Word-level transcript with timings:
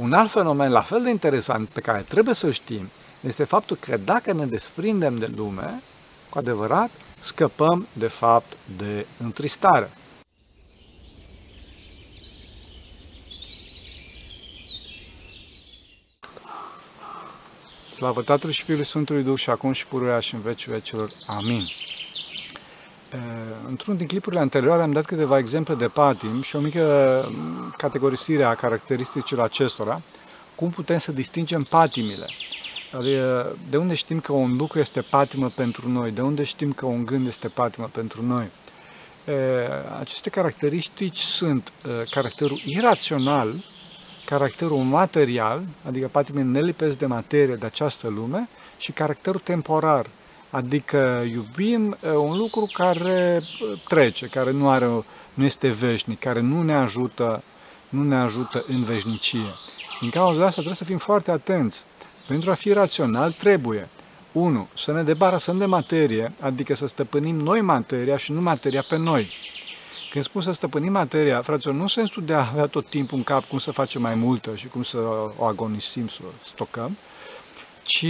Un 0.00 0.12
alt 0.12 0.30
fenomen 0.30 0.70
la 0.70 0.80
fel 0.80 1.02
de 1.02 1.10
interesant 1.10 1.68
pe 1.68 1.80
care 1.80 2.04
trebuie 2.08 2.34
să 2.34 2.50
știm 2.50 2.90
este 3.22 3.44
faptul 3.44 3.76
că 3.76 3.96
dacă 3.96 4.32
ne 4.32 4.44
desprindem 4.44 5.18
de 5.18 5.30
lume, 5.36 5.80
cu 6.30 6.38
adevărat, 6.38 6.90
scăpăm 7.20 7.86
de 7.94 8.06
fapt 8.06 8.56
de 8.76 9.06
întristare. 9.18 9.90
Slavă 17.94 18.22
Tatălui 18.22 18.54
și 18.54 18.62
Fiului 18.62 18.86
Sfântului 18.86 19.22
Duh 19.22 19.38
și 19.38 19.50
acum 19.50 19.72
și 19.72 19.86
pururea 19.86 20.20
și 20.20 20.34
în 20.34 20.40
vecii 20.40 20.72
vecilor. 20.72 21.10
Amin. 21.26 21.68
Într-unul 23.68 23.98
din 23.98 24.06
clipurile 24.06 24.40
anterioare 24.40 24.82
am 24.82 24.92
dat 24.92 25.04
câteva 25.04 25.38
exemple 25.38 25.74
de 25.74 25.86
patim 25.86 26.42
și 26.42 26.56
o 26.56 26.60
mică 26.60 27.24
categorisire 27.76 28.42
a 28.42 28.54
caracteristicilor 28.54 29.44
acestora, 29.44 30.00
cum 30.54 30.70
putem 30.70 30.98
să 30.98 31.12
distingem 31.12 31.62
patimile. 31.62 32.26
Adică, 32.92 33.56
de 33.70 33.76
unde 33.76 33.94
știm 33.94 34.20
că 34.20 34.32
un 34.32 34.56
lucru 34.56 34.78
este 34.78 35.00
patimă 35.00 35.48
pentru 35.48 35.88
noi? 35.88 36.10
De 36.10 36.20
unde 36.20 36.42
știm 36.42 36.72
că 36.72 36.86
un 36.86 37.04
gând 37.04 37.26
este 37.26 37.48
patimă 37.48 37.90
pentru 37.92 38.22
noi? 38.22 38.50
Aceste 40.00 40.30
caracteristici 40.30 41.18
sunt 41.18 41.72
caracterul 42.10 42.60
irațional, 42.64 43.54
caracterul 44.24 44.78
material, 44.78 45.62
adică 45.86 46.08
patimile 46.08 46.44
nelipesc 46.44 46.98
de 46.98 47.06
materie 47.06 47.54
de 47.54 47.66
această 47.66 48.08
lume, 48.08 48.48
și 48.78 48.92
caracterul 48.92 49.40
temporar, 49.44 50.06
adică 50.50 51.26
iubim 51.32 51.96
un 52.14 52.36
lucru 52.36 52.70
care 52.72 53.40
trece, 53.88 54.26
care 54.26 54.50
nu, 54.50 54.68
are, 54.68 54.86
nu 55.34 55.44
este 55.44 55.68
veșnic, 55.68 56.18
care 56.18 56.40
nu 56.40 56.62
ne 56.62 56.74
ajută, 56.74 57.42
nu 57.88 58.02
ne 58.02 58.16
ajută 58.16 58.64
în 58.66 58.82
veșnicie. 58.82 59.54
Din 60.00 60.10
cauza 60.10 60.40
asta 60.40 60.52
trebuie 60.52 60.74
să 60.74 60.84
fim 60.84 60.98
foarte 60.98 61.30
atenți. 61.30 61.84
Pentru 62.28 62.50
a 62.50 62.54
fi 62.54 62.72
rațional 62.72 63.32
trebuie 63.32 63.88
1. 64.32 64.68
Să 64.76 64.92
ne 64.92 65.02
debarasăm 65.02 65.58
de 65.58 65.64
materie, 65.64 66.32
adică 66.40 66.74
să 66.74 66.86
stăpânim 66.86 67.36
noi 67.36 67.60
materia 67.60 68.16
și 68.16 68.32
nu 68.32 68.40
materia 68.40 68.84
pe 68.88 68.96
noi. 68.96 69.30
Când 70.10 70.24
spun 70.24 70.42
să 70.42 70.52
stăpânim 70.52 70.92
materia, 70.92 71.42
fraților, 71.42 71.74
nu 71.74 71.80
în 71.80 71.86
sensul 71.86 72.24
de 72.24 72.32
a 72.32 72.48
avea 72.50 72.66
tot 72.66 72.86
timpul 72.86 73.18
în 73.18 73.24
cap 73.24 73.44
cum 73.44 73.58
să 73.58 73.70
facem 73.70 74.02
mai 74.02 74.14
multă 74.14 74.54
și 74.54 74.68
cum 74.68 74.82
să 74.82 74.98
o 75.36 75.44
agonisim, 75.44 76.08
să 76.08 76.18
o 76.22 76.30
stocăm, 76.44 76.96
ci 77.82 78.06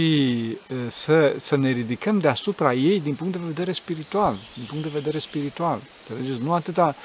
să, 0.87 1.35
să 1.37 1.55
ne 1.55 1.71
ridicăm 1.71 2.19
deasupra 2.19 2.73
ei 2.73 2.99
din 2.99 3.13
punct 3.13 3.33
de 3.33 3.43
vedere 3.45 3.71
spiritual. 3.71 4.35
Din 4.53 4.65
punct 4.67 4.83
de 4.83 4.89
vedere 4.93 5.17
spiritual. 5.17 5.79
Înțelegeți? 6.09 6.43
Nu 6.43 6.53
atâta 6.53 6.95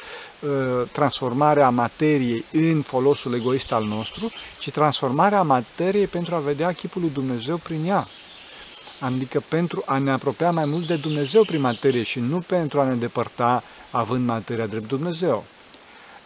uh, 0.41 0.51
transformarea 0.93 1.71
materiei 1.71 2.45
în 2.53 2.83
folosul 2.83 3.35
egoist 3.35 3.73
al 3.73 3.85
nostru, 3.85 4.31
ci 4.59 4.71
transformarea 4.71 5.43
materiei 5.43 6.07
pentru 6.07 6.35
a 6.35 6.39
vedea 6.39 6.73
chipul 6.73 7.01
lui 7.01 7.11
Dumnezeu 7.11 7.57
prin 7.57 7.87
ea. 7.87 8.09
Adică 9.01 9.43
pentru 9.49 9.83
a 9.87 9.99
ne 9.99 10.11
apropia 10.11 10.51
mai 10.51 10.65
mult 10.65 10.87
de 10.87 10.97
Dumnezeu 10.97 11.45
prin 11.45 11.61
materie 11.61 12.03
și 12.03 12.19
nu 12.19 12.39
pentru 12.39 12.81
a 12.81 12.89
ne 12.89 12.95
depărta 12.95 13.63
având 13.91 14.27
materia 14.27 14.67
drept 14.67 14.89
Dumnezeu. 14.89 15.45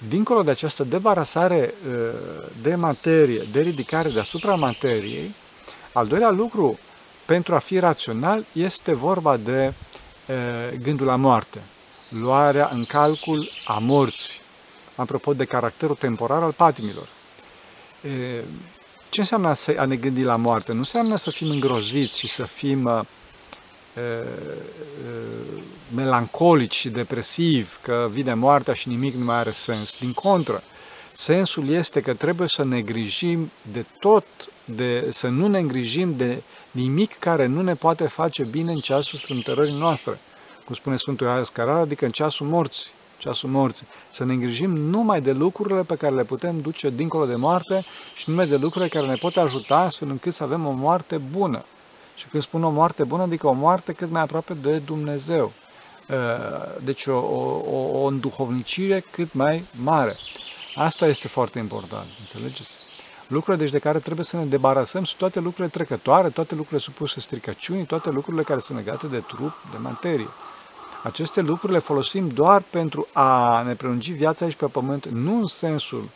Dincolo 0.08 0.42
de 0.42 0.50
această 0.50 0.84
debarasare 0.84 1.74
de 2.62 2.74
materie, 2.74 3.42
de 3.52 3.60
ridicare 3.60 4.08
deasupra 4.08 4.54
materiei, 4.54 5.34
al 5.92 6.06
doilea 6.06 6.30
lucru, 6.30 6.78
pentru 7.26 7.54
a 7.54 7.58
fi 7.58 7.78
rațional, 7.78 8.44
este 8.52 8.94
vorba 8.94 9.36
de 9.36 9.72
gândul 10.82 11.06
la 11.06 11.16
moarte, 11.16 11.62
luarea 12.08 12.68
în 12.72 12.84
calcul 12.84 13.50
a 13.64 13.78
morții, 13.78 14.40
apropo 14.94 15.34
de 15.34 15.44
caracterul 15.44 15.96
temporar 15.96 16.42
al 16.42 16.52
patimilor. 16.52 17.06
Ce 19.08 19.20
înseamnă 19.20 19.54
a 19.76 19.84
ne 19.84 19.96
gândi 19.96 20.22
la 20.22 20.36
moarte? 20.36 20.72
Nu 20.72 20.78
înseamnă 20.78 21.16
să 21.16 21.30
fim 21.30 21.50
îngroziți 21.50 22.18
și 22.18 22.28
să 22.28 22.44
fim 22.44 23.06
melancolici 25.94 26.74
și 26.74 26.88
depresivi, 26.88 27.68
că 27.82 28.08
vine 28.10 28.34
moartea 28.34 28.74
și 28.74 28.88
nimic 28.88 29.14
nu 29.14 29.24
mai 29.24 29.36
are 29.36 29.52
sens. 29.52 29.94
Din 29.98 30.12
contră, 30.12 30.62
sensul 31.20 31.68
este 31.68 32.00
că 32.00 32.14
trebuie 32.14 32.48
să 32.48 32.64
ne 32.64 32.80
grijim 32.80 33.50
de 33.72 33.84
tot, 33.98 34.26
de, 34.64 35.06
să 35.10 35.28
nu 35.28 35.46
ne 35.46 35.58
îngrijim 35.58 36.16
de 36.16 36.42
nimic 36.70 37.18
care 37.18 37.46
nu 37.46 37.62
ne 37.62 37.74
poate 37.74 38.06
face 38.06 38.44
bine 38.44 38.72
în 38.72 38.78
ceasul 38.78 39.18
strâmtărării 39.18 39.78
noastre. 39.78 40.18
Cum 40.64 40.74
spune 40.74 40.96
Sfântul 40.96 41.26
Ioan 41.26 41.44
Scarar, 41.44 41.76
adică 41.76 42.04
în 42.04 42.10
ceasul 42.10 42.46
morții 42.46 42.90
ceasul 43.18 43.48
morții. 43.48 43.86
Să 44.10 44.24
ne 44.24 44.32
îngrijim 44.32 44.70
numai 44.70 45.20
de 45.20 45.32
lucrurile 45.32 45.82
pe 45.82 45.96
care 45.96 46.14
le 46.14 46.24
putem 46.24 46.60
duce 46.60 46.90
dincolo 46.90 47.26
de 47.26 47.34
moarte 47.34 47.84
și 48.16 48.30
numai 48.30 48.46
de 48.46 48.56
lucrurile 48.56 48.88
care 48.88 49.06
ne 49.06 49.14
pot 49.14 49.36
ajuta 49.36 49.76
astfel 49.76 50.08
încât 50.08 50.34
să 50.34 50.42
avem 50.42 50.66
o 50.66 50.70
moarte 50.70 51.16
bună. 51.16 51.64
Și 52.16 52.26
când 52.26 52.42
spun 52.42 52.64
o 52.64 52.70
moarte 52.70 53.04
bună, 53.04 53.22
adică 53.22 53.46
o 53.46 53.52
moarte 53.52 53.92
cât 53.92 54.10
mai 54.10 54.22
aproape 54.22 54.54
de 54.54 54.76
Dumnezeu. 54.76 55.52
Uh, 56.08 56.16
deci 56.84 57.06
o, 57.06 57.16
o, 57.16 57.90
o 57.92 58.04
înduhovnicire 58.06 59.04
cât 59.10 59.32
mai 59.32 59.64
mare. 59.82 60.16
Asta 60.74 61.06
este 61.06 61.28
foarte 61.28 61.58
important, 61.58 62.06
înțelegeți? 62.20 62.70
Lucrurile 63.26 63.62
deci 63.62 63.72
de 63.72 63.78
care 63.78 63.98
trebuie 63.98 64.24
să 64.24 64.36
ne 64.36 64.44
debarasăm 64.44 65.04
sunt 65.04 65.18
toate 65.18 65.40
lucrurile 65.40 65.68
trecătoare, 65.68 66.28
toate 66.28 66.54
lucrurile 66.54 66.80
supuse 66.80 67.20
stricăciunii, 67.20 67.84
toate 67.84 68.10
lucrurile 68.10 68.42
care 68.42 68.60
sunt 68.60 68.78
legate 68.78 69.06
de 69.06 69.18
trup, 69.18 69.52
de 69.70 69.76
materie. 69.80 70.28
Aceste 71.02 71.40
lucruri 71.40 71.72
le 71.72 71.78
folosim 71.78 72.28
doar 72.28 72.62
pentru 72.70 73.06
a 73.12 73.62
ne 73.62 73.74
prelungi 73.74 74.12
viața 74.12 74.44
aici 74.44 74.54
pe 74.54 74.66
pământ, 74.66 75.06
nu 75.06 75.38
în 75.38 75.46
sensul 75.46 76.08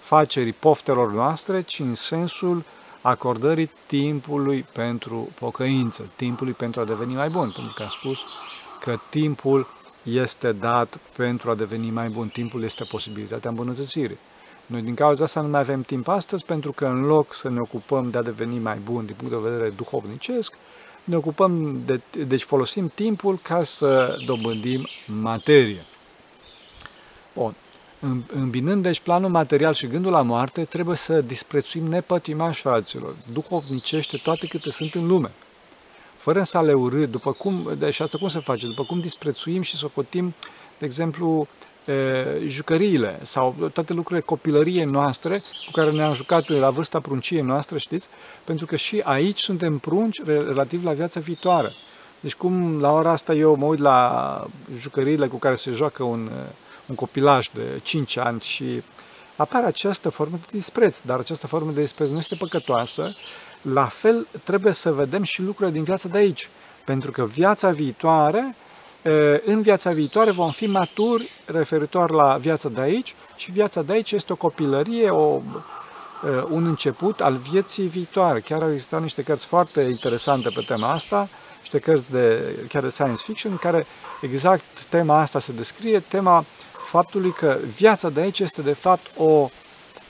facerii 0.00 0.52
poftelor 0.52 1.12
noastre, 1.12 1.62
ci 1.62 1.78
în 1.78 1.94
sensul 1.94 2.64
acordării 3.00 3.70
timpului 3.86 4.66
pentru 4.72 5.28
pocăință, 5.38 6.08
timpului 6.16 6.52
pentru 6.52 6.80
a 6.80 6.84
deveni 6.84 7.14
mai 7.14 7.28
bun, 7.28 7.50
pentru 7.50 7.72
că 7.76 7.82
am 7.82 7.88
spus 7.88 8.18
că 8.80 8.98
timpul 9.10 9.66
este 10.02 10.52
dat 10.52 10.98
pentru 11.16 11.50
a 11.50 11.54
deveni 11.54 11.90
mai 11.90 12.08
bun, 12.08 12.28
timpul 12.28 12.62
este 12.62 12.84
posibilitatea 12.84 13.50
îmbunătățirii. 13.50 14.18
Noi 14.66 14.82
din 14.82 14.94
cauza 14.94 15.24
asta 15.24 15.40
nu 15.40 15.48
mai 15.48 15.60
avem 15.60 15.82
timp 15.82 16.08
astăzi 16.08 16.44
pentru 16.44 16.72
că 16.72 16.86
în 16.86 17.00
loc 17.00 17.34
să 17.34 17.50
ne 17.50 17.60
ocupăm 17.60 18.10
de 18.10 18.18
a 18.18 18.22
deveni 18.22 18.58
mai 18.58 18.78
bun 18.84 19.06
din 19.06 19.14
punct 19.18 19.32
de 19.34 19.50
vedere 19.50 19.70
duhovnicesc, 19.70 20.54
ne 21.04 21.16
ocupăm, 21.16 21.80
de, 21.86 22.00
deci 22.26 22.42
folosim 22.42 22.92
timpul 22.94 23.38
ca 23.42 23.64
să 23.64 24.16
dobândim 24.26 24.88
materie. 25.06 25.84
Bun. 27.34 27.54
Îmbinând 28.32 28.82
deci 28.82 29.00
planul 29.00 29.30
material 29.30 29.74
și 29.74 29.86
gândul 29.86 30.12
la 30.12 30.22
moarte, 30.22 30.64
trebuie 30.64 30.96
să 30.96 31.20
disprețuim 31.20 31.86
nepătimași 31.86 32.60
fraților, 32.60 33.14
duhovnicește 33.32 34.16
toate 34.16 34.46
câte 34.46 34.70
sunt 34.70 34.94
în 34.94 35.06
lume. 35.06 35.30
Fără 36.22 36.42
să 36.42 36.60
le 36.60 36.72
urât, 36.72 37.10
după 37.10 37.32
cum, 37.32 37.74
deci 37.78 38.00
asta 38.00 38.18
cum 38.18 38.28
se 38.28 38.38
face? 38.38 38.66
După 38.66 38.82
cum 38.82 39.00
disprețuim 39.00 39.62
și 39.62 39.76
socotim, 39.76 40.34
de 40.78 40.86
exemplu, 40.86 41.48
jucăriile 42.46 43.20
sau 43.24 43.70
toate 43.72 43.92
lucrurile 43.92 44.24
copilăriei 44.26 44.84
noastre 44.84 45.38
cu 45.38 45.70
care 45.72 45.90
ne-am 45.90 46.12
jucat 46.12 46.48
la 46.48 46.70
vârsta 46.70 47.00
prunciei 47.00 47.40
noastre, 47.40 47.78
știți? 47.78 48.08
Pentru 48.44 48.66
că 48.66 48.76
și 48.76 49.00
aici 49.04 49.40
suntem 49.40 49.78
prunci 49.78 50.22
relativ 50.24 50.84
la 50.84 50.92
viața 50.92 51.20
viitoare. 51.20 51.72
Deci 52.20 52.34
cum 52.34 52.80
la 52.80 52.92
ora 52.92 53.10
asta 53.10 53.34
eu 53.34 53.54
mă 53.54 53.66
uit 53.66 53.80
la 53.80 54.46
jucăriile 54.78 55.26
cu 55.26 55.36
care 55.36 55.56
se 55.56 55.70
joacă 55.70 56.02
un, 56.02 56.30
un 56.86 56.94
copilaj 56.94 57.48
de 57.48 57.80
5 57.82 58.16
ani 58.16 58.40
și 58.40 58.82
apare 59.36 59.66
această 59.66 60.08
formă 60.08 60.36
de 60.40 60.56
dispreț, 60.56 61.00
dar 61.00 61.18
această 61.18 61.46
formă 61.46 61.70
de 61.70 61.80
dispreț 61.80 62.08
nu 62.10 62.18
este 62.18 62.34
păcătoasă, 62.34 63.14
la 63.62 63.84
fel 63.84 64.26
trebuie 64.44 64.72
să 64.72 64.92
vedem 64.92 65.22
și 65.22 65.42
lucrurile 65.42 65.74
din 65.76 65.84
viața 65.84 66.08
de 66.08 66.18
aici. 66.18 66.48
Pentru 66.84 67.10
că 67.10 67.24
viața 67.24 67.70
viitoare 67.70 68.54
în 69.44 69.62
viața 69.62 69.90
viitoare 69.90 70.30
vom 70.30 70.50
fi 70.50 70.66
maturi 70.66 71.30
referitor 71.44 72.10
la 72.10 72.36
viața 72.40 72.68
de 72.68 72.80
aici 72.80 73.14
și 73.36 73.50
viața 73.50 73.82
de 73.82 73.92
aici 73.92 74.12
este 74.12 74.32
o 74.32 74.36
copilărie, 74.36 75.10
o, 75.10 75.40
un 76.50 76.66
început 76.66 77.20
al 77.20 77.36
vieții 77.50 77.86
viitoare. 77.86 78.40
Chiar 78.40 78.62
au 78.62 78.72
existat 78.72 79.02
niște 79.02 79.22
cărți 79.22 79.46
foarte 79.46 79.80
interesante 79.80 80.50
pe 80.54 80.60
tema 80.66 80.90
asta, 80.90 81.28
niște 81.58 81.78
cărți 81.78 82.10
de, 82.10 82.40
chiar 82.68 82.82
de 82.82 82.88
science 82.88 83.22
fiction, 83.24 83.52
în 83.52 83.58
care 83.58 83.86
exact 84.20 84.84
tema 84.88 85.20
asta 85.20 85.40
se 85.40 85.52
descrie, 85.52 86.00
tema 86.00 86.44
faptului 86.84 87.32
că 87.32 87.56
viața 87.76 88.08
de 88.08 88.20
aici 88.20 88.38
este 88.38 88.62
de 88.62 88.72
fapt 88.72 89.06
o 89.16 89.50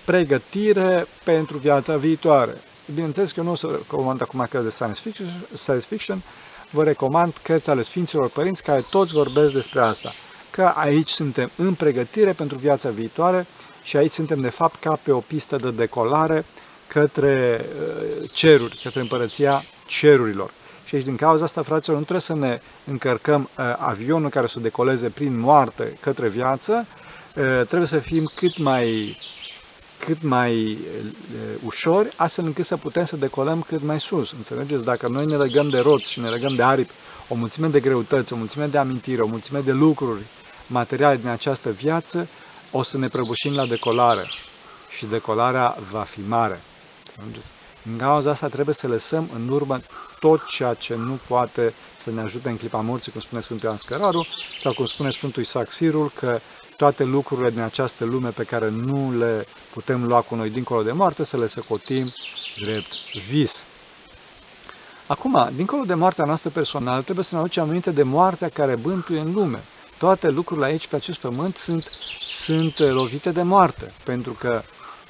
pregătire 0.04 1.06
pentru 1.25 1.58
viața 1.58 1.96
viitoare. 1.96 2.60
Bineînțeles 2.94 3.32
că 3.32 3.40
eu 3.40 3.46
nu 3.46 3.52
o 3.52 3.54
să 3.54 3.66
comand 3.86 4.22
acum 4.22 4.46
cărți 4.50 4.66
de 4.66 4.70
science 4.70 5.00
fiction, 5.00 5.26
science 5.52 5.86
fiction 5.88 6.22
vă 6.70 6.84
recomand 6.84 7.34
cărți 7.42 7.70
ale 7.70 7.82
Sfinților 7.82 8.28
Părinți 8.28 8.62
care 8.62 8.84
toți 8.90 9.12
vorbesc 9.12 9.52
despre 9.52 9.80
asta. 9.80 10.12
Că 10.50 10.72
aici 10.74 11.08
suntem 11.08 11.50
în 11.56 11.74
pregătire 11.74 12.32
pentru 12.32 12.58
viața 12.58 12.90
viitoare 12.90 13.46
și 13.82 13.96
aici 13.96 14.10
suntem 14.10 14.40
de 14.40 14.48
fapt 14.48 14.80
ca 14.80 14.98
pe 15.02 15.12
o 15.12 15.18
pistă 15.18 15.56
de 15.56 15.70
decolare 15.70 16.44
către 16.86 17.60
uh, 17.60 18.30
ceruri, 18.32 18.80
către 18.82 19.00
împărăția 19.00 19.64
cerurilor. 19.86 20.50
Și 20.84 20.94
aici, 20.94 21.04
din 21.04 21.16
cauza 21.16 21.44
asta, 21.44 21.62
fraților, 21.62 21.96
nu 21.96 22.02
trebuie 22.02 22.20
să 22.20 22.34
ne 22.34 22.58
încărcăm 22.84 23.48
uh, 23.58 23.64
avionul 23.78 24.30
care 24.30 24.46
să 24.46 24.60
decoleze 24.60 25.08
prin 25.08 25.40
moarte 25.40 25.96
către 26.00 26.28
viață, 26.28 26.86
uh, 27.36 27.44
trebuie 27.44 27.86
să 27.86 27.98
fim 27.98 28.30
cât 28.34 28.58
mai 28.58 29.16
cât 30.06 30.22
mai 30.22 30.78
ușor, 31.64 32.12
astfel 32.16 32.44
încât 32.44 32.66
să 32.66 32.76
putem 32.76 33.04
să 33.04 33.16
decolăm 33.16 33.62
cât 33.62 33.82
mai 33.82 34.00
sus. 34.00 34.32
Înțelegeți? 34.32 34.84
Dacă 34.84 35.08
noi 35.08 35.26
ne 35.26 35.37
legăm 35.37 35.69
de 35.69 35.78
roți 35.78 36.10
și 36.10 36.20
ne 36.20 36.28
legăm 36.28 36.54
de 36.54 36.62
aripi, 36.62 36.93
o 37.28 37.34
mulțime 37.34 37.66
de 37.66 37.81
greutăți, 37.81 38.32
o 38.32 38.37
mulțime 38.37 38.66
de 38.66 38.78
amintiri, 38.78 39.20
o 39.20 39.26
mulțime 39.26 39.60
de 39.60 39.72
lucruri 39.72 40.20
materiale 40.66 41.16
din 41.16 41.28
această 41.28 41.70
viață, 41.70 42.28
o 42.70 42.82
să 42.82 42.99
ne 42.99 43.08
prăbușim 43.08 43.54
la 43.54 43.66
decolare 43.66 44.26
și 44.96 45.06
decolarea 45.06 45.76
va 45.90 46.02
fi 46.02 46.20
mare. 46.28 46.60
Înțelegeți? 47.16 47.46
În 47.90 47.96
cauza 47.96 48.31
asta 48.31 48.46
trebuie 48.46 48.75
să 48.75 48.87
lăsăm 48.87 49.31
în 49.34 49.49
urmă 49.49 49.81
tot 50.19 50.46
ceea 50.46 50.75
ce 50.75 50.94
nu 50.94 51.19
poate 51.26 51.75
să 52.02 52.10
ne 52.10 52.20
ajute 52.20 52.49
în 52.49 52.56
clipa 52.56 52.81
morții, 52.81 53.12
cum 53.12 53.20
spune 53.20 53.40
Sfântul 53.40 53.66
Ioan 53.66 53.78
Scăraru, 53.78 54.26
sau 54.62 54.72
cum 54.72 54.87
spune 54.87 55.10
Sfântul 55.10 55.43
Isaac 55.43 55.70
Sirul, 55.70 56.12
că 56.14 56.40
toate 56.76 57.04
lucrurile 57.04 57.50
din 57.50 57.60
această 57.60 58.04
lume 58.04 58.28
pe 58.28 58.44
care 58.44 58.69
nu 58.69 59.14
le 59.19 59.46
putem 59.72 60.04
lua 60.06 60.20
cu 60.20 60.34
noi 60.34 60.50
dincolo 60.50 60.82
de 60.82 60.92
moarte, 60.92 61.24
să 61.24 61.36
le 61.36 61.48
săcotim 61.48 62.12
drept 62.56 62.92
vis. 63.28 63.64
Acum, 65.06 65.50
dincolo 65.54 65.84
de 65.84 65.94
moartea 65.94 66.24
noastră 66.24 66.50
personală, 66.50 67.02
trebuie 67.02 67.24
să 67.24 67.34
ne 67.34 67.40
aducem 67.40 67.62
aminte 67.62 67.90
de 67.90 68.02
moartea 68.02 68.48
care 68.48 68.76
bântuie 68.76 69.20
în 69.20 69.32
lume. 69.32 69.62
Toate 69.98 70.28
lucrurile 70.28 70.66
aici, 70.66 70.86
pe 70.86 70.96
acest 70.96 71.19
pământ, 71.19 71.56
sunt, 71.56 71.90
sunt 72.26 72.78
lovite 72.78 73.30
de 73.30 73.42
moarte, 73.42 73.92
pentru 74.04 74.32
că, 74.32 74.62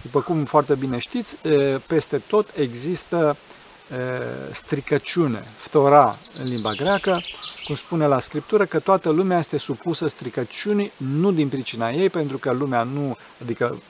după 0.03 0.21
cum 0.21 0.45
foarte 0.45 0.75
bine 0.75 0.99
știți, 0.99 1.37
peste 1.87 2.19
tot 2.19 2.49
există 2.57 3.37
stricăciune, 4.53 5.45
ftora 5.57 6.15
în 6.43 6.49
limba 6.49 6.73
greacă, 6.73 7.23
cum 7.65 7.75
spune 7.75 8.07
la 8.07 8.21
Scriptură, 8.21 8.65
că 8.65 8.79
toată 8.79 9.11
lumea 9.11 9.39
este 9.39 9.57
supusă 9.57 10.07
stricăciunii, 10.07 10.93
nu 10.97 11.33
din 11.33 11.49
pricina 11.49 11.91
ei, 11.91 12.11
pentru 12.11 12.39
că 12.39 12.53
lumea 12.53 12.83
nu, 12.83 13.17
adică 13.43 13.83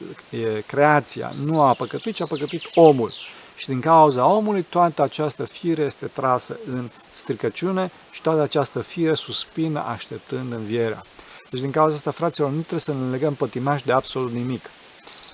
creația, 0.66 1.32
nu 1.44 1.62
a 1.62 1.75
păcătuit, 1.75 2.14
ci 2.14 2.20
a 2.20 2.26
păcătuit 2.26 2.62
omul. 2.75 3.12
Și 3.56 3.66
din 3.66 3.81
cauza 3.81 4.26
omului, 4.26 4.66
toată 4.69 5.02
această 5.02 5.44
fire 5.44 5.82
este 5.82 6.06
trasă 6.06 6.56
în 6.72 6.90
stricăciune 7.16 7.90
și 8.10 8.22
toată 8.22 8.40
această 8.40 8.81
fire 8.81 9.14
suspină 9.14 9.84
așteptând 9.87 10.52
învierea. 10.52 11.02
Deci 11.50 11.60
din 11.60 11.70
cauza 11.70 11.96
asta, 11.96 12.10
fraților, 12.10 12.50
nu 12.50 12.58
trebuie 12.58 12.81
să 12.81 12.93
ne 12.93 13.10
legăm 13.10 13.34
pătimași 13.34 13.84
de 13.84 13.93
absolut 13.93 14.32
nimic 14.32 14.70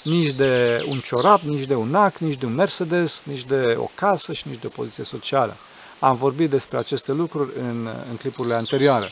nici 0.03 0.33
de 0.33 0.85
un 0.89 1.00
ciorap, 1.00 1.41
nici 1.41 1.67
de 1.67 1.75
un 1.75 1.95
ac, 1.95 2.17
nici 2.17 2.39
de 2.39 2.47
un 2.47 2.55
Mercedes, 2.55 3.23
nici 3.25 3.45
de 3.45 3.77
o 3.79 3.91
casă 3.95 4.33
și 4.33 4.49
nici 4.49 4.61
de 4.61 4.67
o 4.67 4.71
poziție 4.71 5.05
socială. 5.05 5.56
Am 5.99 6.17
vorbit 6.17 6.50
despre 6.50 6.79
aceste 6.79 7.12
lucruri 7.12 7.50
în, 7.59 7.89
în 8.11 8.17
clipurile 8.17 8.55
anterioare. 8.55 9.11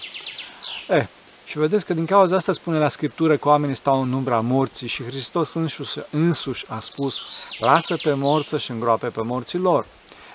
Eh, 0.88 1.06
și 1.44 1.58
vedeți 1.58 1.86
că 1.86 1.94
din 1.94 2.06
cauza 2.06 2.36
asta 2.36 2.52
spune 2.52 2.78
la 2.78 2.88
Scriptură 2.88 3.36
că 3.36 3.48
oamenii 3.48 3.74
stau 3.74 4.02
în 4.02 4.12
umbra 4.12 4.40
morții 4.40 4.88
și 4.88 5.04
Hristos 5.04 5.54
însuși, 5.54 5.98
însuși 6.10 6.64
a 6.68 6.78
spus 6.80 7.20
lasă 7.58 7.96
pe 8.02 8.12
morți 8.12 8.56
și 8.56 8.70
îngroape 8.70 9.06
pe 9.06 9.22
morții 9.22 9.58
lor. 9.58 9.86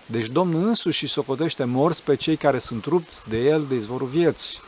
Deci 0.05 0.27
Domnul 0.27 0.67
însuși 0.67 1.07
socotește 1.07 1.63
morți 1.63 2.03
pe 2.03 2.15
cei 2.15 2.35
care 2.35 2.59
sunt 2.59 2.85
rupți 2.85 3.29
de 3.29 3.37
El 3.37 3.65
de 3.69 3.75
izvorul 3.75 4.07
vieții. 4.07 4.59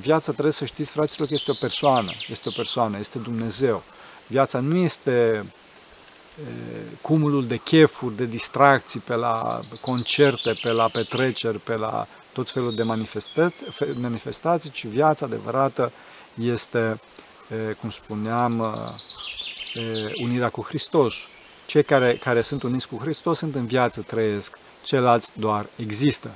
Viața 0.00 0.32
trebuie 0.32 0.52
să 0.52 0.64
știți, 0.64 0.90
fraților, 0.90 1.28
că 1.28 1.34
este 1.34 1.50
o 1.50 1.54
persoană, 1.60 2.12
este 2.28 2.48
o 2.48 2.52
persoană, 2.56 2.98
este 2.98 3.18
Dumnezeu. 3.18 3.82
Viața 4.26 4.60
nu 4.60 4.76
este 4.76 5.44
cumulul 7.00 7.46
de 7.46 7.56
chefuri, 7.56 8.16
de 8.16 8.24
distracții 8.24 9.00
pe 9.00 9.14
la 9.14 9.58
concerte, 9.80 10.58
pe 10.62 10.70
la 10.70 10.88
petreceri, 10.92 11.58
pe 11.58 11.76
la 11.76 12.06
tot 12.32 12.50
felul 12.50 12.74
de 12.74 12.82
manifestații, 12.82 13.66
manifestații 14.00 14.70
ci 14.70 14.86
viața 14.86 15.26
adevărată 15.26 15.92
este, 16.34 17.00
cum 17.80 17.90
spuneam, 17.90 18.74
unirea 20.22 20.48
cu 20.48 20.62
Hristos. 20.62 21.14
Cei 21.66 21.82
care, 21.82 22.16
care 22.16 22.40
sunt 22.40 22.62
uniți 22.62 22.88
cu 22.88 22.98
Hristos 23.02 23.38
sunt 23.38 23.54
în 23.54 23.66
viață, 23.66 24.00
trăiesc, 24.00 24.58
ceilalți 24.84 25.30
doar 25.34 25.66
există. 25.76 26.30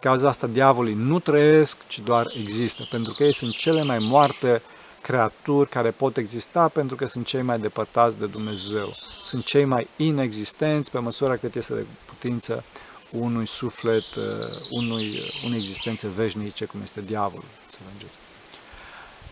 Cauza 0.00 0.28
asta 0.28 0.46
diavolii 0.46 0.94
nu 0.94 1.18
trăiesc, 1.18 1.76
ci 1.86 1.98
doar 1.98 2.26
există, 2.38 2.82
pentru 2.90 3.12
că 3.16 3.24
ei 3.24 3.34
sunt 3.34 3.56
cele 3.56 3.82
mai 3.82 3.98
moarte 4.00 4.62
creaturi 5.02 5.68
care 5.68 5.90
pot 5.90 6.16
exista 6.16 6.68
pentru 6.68 6.96
că 6.96 7.06
sunt 7.06 7.26
cei 7.26 7.42
mai 7.42 7.58
depărtați 7.58 8.18
de 8.18 8.26
Dumnezeu. 8.26 8.96
Sunt 9.22 9.44
cei 9.44 9.64
mai 9.64 9.88
inexistenți 9.96 10.90
pe 10.90 10.98
măsura 10.98 11.36
cât 11.36 11.54
este 11.54 11.74
de 11.74 11.84
putință 12.04 12.64
unui 13.10 13.46
suflet, 13.46 14.14
uh, 14.16 14.24
unui, 14.70 15.32
unei 15.44 15.58
existențe 15.58 16.08
veșnice, 16.08 16.64
cum 16.64 16.80
este 16.82 17.00
diavolul. 17.00 17.44
Să 17.68 17.78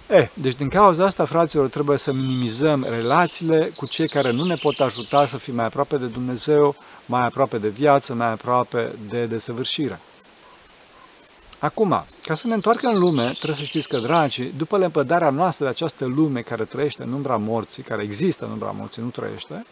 Eh, 0.09 0.29
deci 0.35 0.55
din 0.55 0.69
cauza 0.69 1.05
asta, 1.05 1.25
fraților, 1.25 1.69
trebuie 1.69 1.99
să 1.99 2.13
minimizăm 2.13 2.87
relațiile 2.91 3.71
cu 3.77 3.87
cei 3.87 4.09
care 4.09 4.31
nu 4.31 4.45
ne 4.45 4.55
pot 4.55 4.81
ajuta 4.81 5.27
să 5.27 5.37
fim 5.37 5.55
mai 5.55 5.65
aproape 5.65 5.97
de 5.97 6.07
Dumnezeu, 6.07 6.77
mai 7.07 7.25
aproape 7.25 7.59
de 7.59 7.69
viață, 7.69 8.15
mai 8.15 8.31
aproape 8.31 8.93
de 9.09 9.27
desăvârșire. 9.27 10.01
Acum, 11.59 12.05
ca 12.25 12.35
să 12.35 12.47
ne 12.47 12.55
întoarcem 12.55 12.91
în 12.91 12.99
lume, 12.99 13.27
trebuie 13.27 13.55
să 13.55 13.63
știți 13.63 13.89
că, 13.89 13.99
dragi, 13.99 14.43
după 14.43 14.79
lepădarea 14.79 15.31
noastră 15.31 15.65
de 15.65 15.71
această 15.71 16.05
lume 16.05 16.41
care 16.41 16.65
trăiește 16.65 17.03
în 17.03 17.13
umbra 17.13 17.37
morții, 17.37 17.83
care 17.83 18.03
există 18.03 18.45
în 18.45 18.51
umbra 18.51 18.75
morții, 18.79 19.03
nu 19.03 19.09
trăiește, 19.09 19.65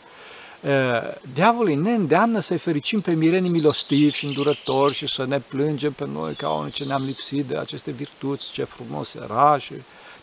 diavolul 1.35 1.81
ne 1.81 1.93
îndeamnă 1.93 2.41
să-i 2.41 2.59
fericim 2.59 3.01
pe 3.01 3.13
mirenii 3.13 3.51
milostivi 3.51 4.17
și 4.17 4.25
îndurători 4.25 4.95
și 4.95 5.07
să 5.07 5.27
ne 5.27 5.41
plângem 5.41 5.93
pe 5.93 6.07
noi 6.07 6.35
ca 6.35 6.49
unii 6.49 6.73
ce 6.73 6.85
ne-am 6.85 7.03
lipsit 7.05 7.47
de 7.47 7.57
aceste 7.57 7.91
virtuți, 7.91 8.51
ce 8.51 8.65
frumos 8.65 9.15
era 9.15 9.59
și 9.59 9.75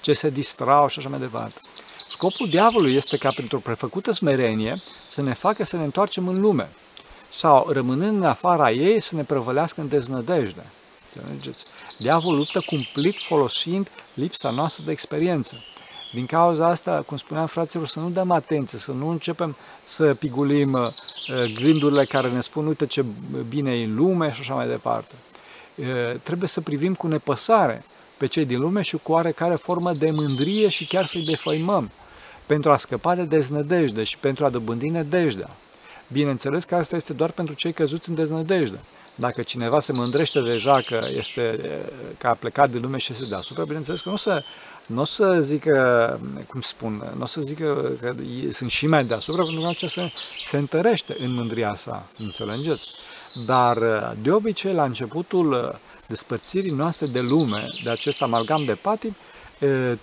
ce 0.01 0.13
se 0.13 0.29
distrau 0.29 0.87
și 0.87 0.99
așa 0.99 1.09
mai 1.09 1.19
departe. 1.19 1.59
Scopul 2.09 2.49
diavolului 2.49 2.95
este 2.95 3.17
ca 3.17 3.31
pentru 3.35 3.57
o 3.57 3.59
prefăcută 3.59 4.11
smerenie 4.11 4.81
să 5.09 5.21
ne 5.21 5.33
facă 5.33 5.63
să 5.63 5.77
ne 5.77 5.83
întoarcem 5.83 6.27
în 6.27 6.41
lume 6.41 6.69
sau, 7.29 7.67
rămânând 7.69 8.17
în 8.17 8.23
afara 8.23 8.71
ei, 8.71 8.99
să 8.99 9.15
ne 9.15 9.23
prăvălească 9.23 9.81
în 9.81 9.87
deznădejde. 9.87 10.65
Înțelegeți? 11.15 11.65
Diavolul 11.97 12.37
luptă 12.37 12.63
cumplit 12.65 13.19
folosind 13.19 13.87
lipsa 14.13 14.49
noastră 14.49 14.83
de 14.85 14.91
experiență. 14.91 15.63
Din 16.13 16.25
cauza 16.25 16.67
asta, 16.67 17.03
cum 17.05 17.17
spuneam 17.17 17.47
fraților, 17.47 17.87
să 17.87 17.99
nu 17.99 18.09
dăm 18.09 18.31
atenție, 18.31 18.79
să 18.79 18.91
nu 18.91 19.09
începem 19.09 19.55
să 19.83 20.13
pigulim 20.13 20.73
uh, 20.73 21.53
gândurile 21.53 22.05
care 22.05 22.29
ne 22.29 22.41
spun, 22.41 22.67
uite 22.67 22.85
ce 22.85 23.05
bine 23.49 23.79
e 23.79 23.83
în 23.83 23.95
lume 23.95 24.31
și 24.31 24.39
așa 24.39 24.53
mai 24.53 24.67
departe. 24.67 25.13
Uh, 25.75 25.85
trebuie 26.23 26.49
să 26.49 26.61
privim 26.61 26.93
cu 26.93 27.07
nepăsare 27.07 27.83
pe 28.17 28.25
cei 28.25 28.45
din 28.45 28.59
lume 28.59 28.81
și 28.81 28.97
cu 29.03 29.11
oarecare 29.11 29.55
formă 29.55 29.91
de 29.91 30.11
mândrie 30.11 30.69
și 30.69 30.87
chiar 30.87 31.05
să-i 31.05 31.25
defăimăm 31.25 31.91
pentru 32.45 32.71
a 32.71 32.77
scăpa 32.77 33.15
de 33.15 33.23
deznădejde 33.23 34.03
și 34.03 34.17
pentru 34.17 34.45
a 34.45 34.49
dobândi 34.49 34.89
nădejdea. 34.89 35.49
Bineînțeles 36.07 36.63
că 36.63 36.75
asta 36.75 36.95
este 36.95 37.13
doar 37.13 37.31
pentru 37.31 37.55
cei 37.55 37.73
căzuți 37.73 38.09
în 38.09 38.15
deznădejde. 38.15 38.79
Dacă 39.15 39.41
cineva 39.41 39.79
se 39.79 39.91
mândrește 39.91 40.41
deja 40.41 40.81
că, 40.81 41.07
este, 41.17 41.59
că 42.17 42.27
a 42.27 42.33
plecat 42.33 42.69
de 42.69 42.77
lume 42.77 42.97
și 42.97 43.11
este 43.11 43.25
deasupra, 43.25 43.63
bineînțeles 43.63 44.01
că 44.01 44.09
nu 44.09 44.15
o 44.15 44.17
să, 44.17 44.43
nu 44.85 45.01
o 45.01 45.05
să 45.05 45.37
zică, 45.41 46.19
cum 46.47 46.61
spun, 46.61 47.13
nu 47.17 47.23
o 47.23 47.25
să 47.25 47.41
zică 47.41 47.91
că 48.01 48.15
sunt 48.51 48.69
și 48.69 48.87
mai 48.87 49.05
deasupra, 49.05 49.43
pentru 49.43 49.61
că 49.61 49.67
atunci 49.67 49.91
se, 49.91 50.11
se 50.45 50.57
întărește 50.57 51.15
în 51.19 51.33
mândria 51.33 51.75
sa, 51.75 52.05
înțelegeți? 52.17 52.87
Dar, 53.45 53.77
de 54.21 54.31
obicei, 54.31 54.73
la 54.73 54.83
începutul 54.83 55.79
despărțirii 56.07 56.71
noastre 56.71 57.05
de 57.05 57.21
lume, 57.21 57.67
de 57.83 57.89
acest 57.89 58.21
amalgam 58.21 58.65
de 58.65 58.73
patim, 58.73 59.15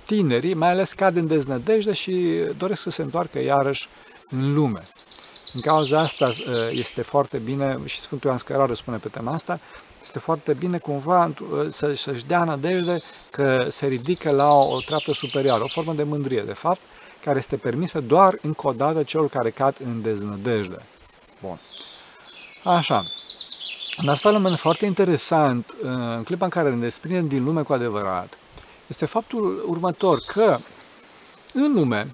tinerii, 0.07 0.55
mai 0.55 0.71
ales, 0.71 0.93
cad 0.93 1.17
în 1.17 1.26
deznădejde 1.26 1.93
și 1.93 2.12
doresc 2.59 2.83
să 2.83 2.90
se 2.90 3.02
întoarcă 3.02 3.43
iarăși 3.43 3.88
în 4.31 4.55
lume. 4.55 4.81
Din 5.52 5.61
cauza 5.61 6.00
asta 6.00 6.26
uh, 6.26 6.35
este 6.71 7.02
foarte 7.02 7.38
bine, 7.38 7.78
și 7.85 8.00
Sfântul 8.00 8.26
Ioan 8.26 8.38
Scăraru 8.38 8.75
spune 8.75 8.97
pe 8.97 9.09
tema 9.09 9.33
asta, 9.33 9.61
este 10.02 10.19
foarte 10.19 10.52
bine 10.52 10.78
cumva 10.78 11.25
uh, 11.25 11.66
să, 11.69 11.95
să-și 11.95 12.26
dea 12.26 12.45
nădejde 12.45 13.02
că 13.30 13.66
se 13.71 13.87
ridică 13.87 14.30
la 14.30 14.52
o, 14.52 14.75
o 14.75 14.80
treaptă 14.80 15.12
superioară, 15.12 15.62
o 15.62 15.69
formă 15.69 15.92
de 15.92 16.02
mândrie, 16.02 16.42
de 16.42 16.52
fapt, 16.52 16.80
care 17.25 17.38
este 17.38 17.57
permisă 17.57 18.00
doar 18.00 18.35
încă 18.42 18.69
o 18.69 18.73
dată 18.73 19.02
celor 19.02 19.28
care 19.28 19.50
cad 19.50 19.75
în 19.85 20.02
deznădejde. 20.02 20.83
Bun. 21.40 21.59
Așa. 22.64 23.02
Un 24.02 24.09
alt 24.09 24.21
fenomen 24.21 24.57
foarte 24.57 24.87
interesant, 24.87 25.71
uh, 25.83 25.88
în 26.16 26.23
clipa 26.23 26.45
în 26.45 26.50
care 26.50 26.71
ne 26.71 26.76
desprindem 26.76 27.28
din 27.28 27.45
lume 27.45 27.62
cu 27.62 27.73
adevărat, 27.73 28.38
este 28.87 29.04
faptul 29.04 29.64
următor, 29.66 30.19
că 30.26 30.59
în 31.52 31.73
lume 31.73 32.11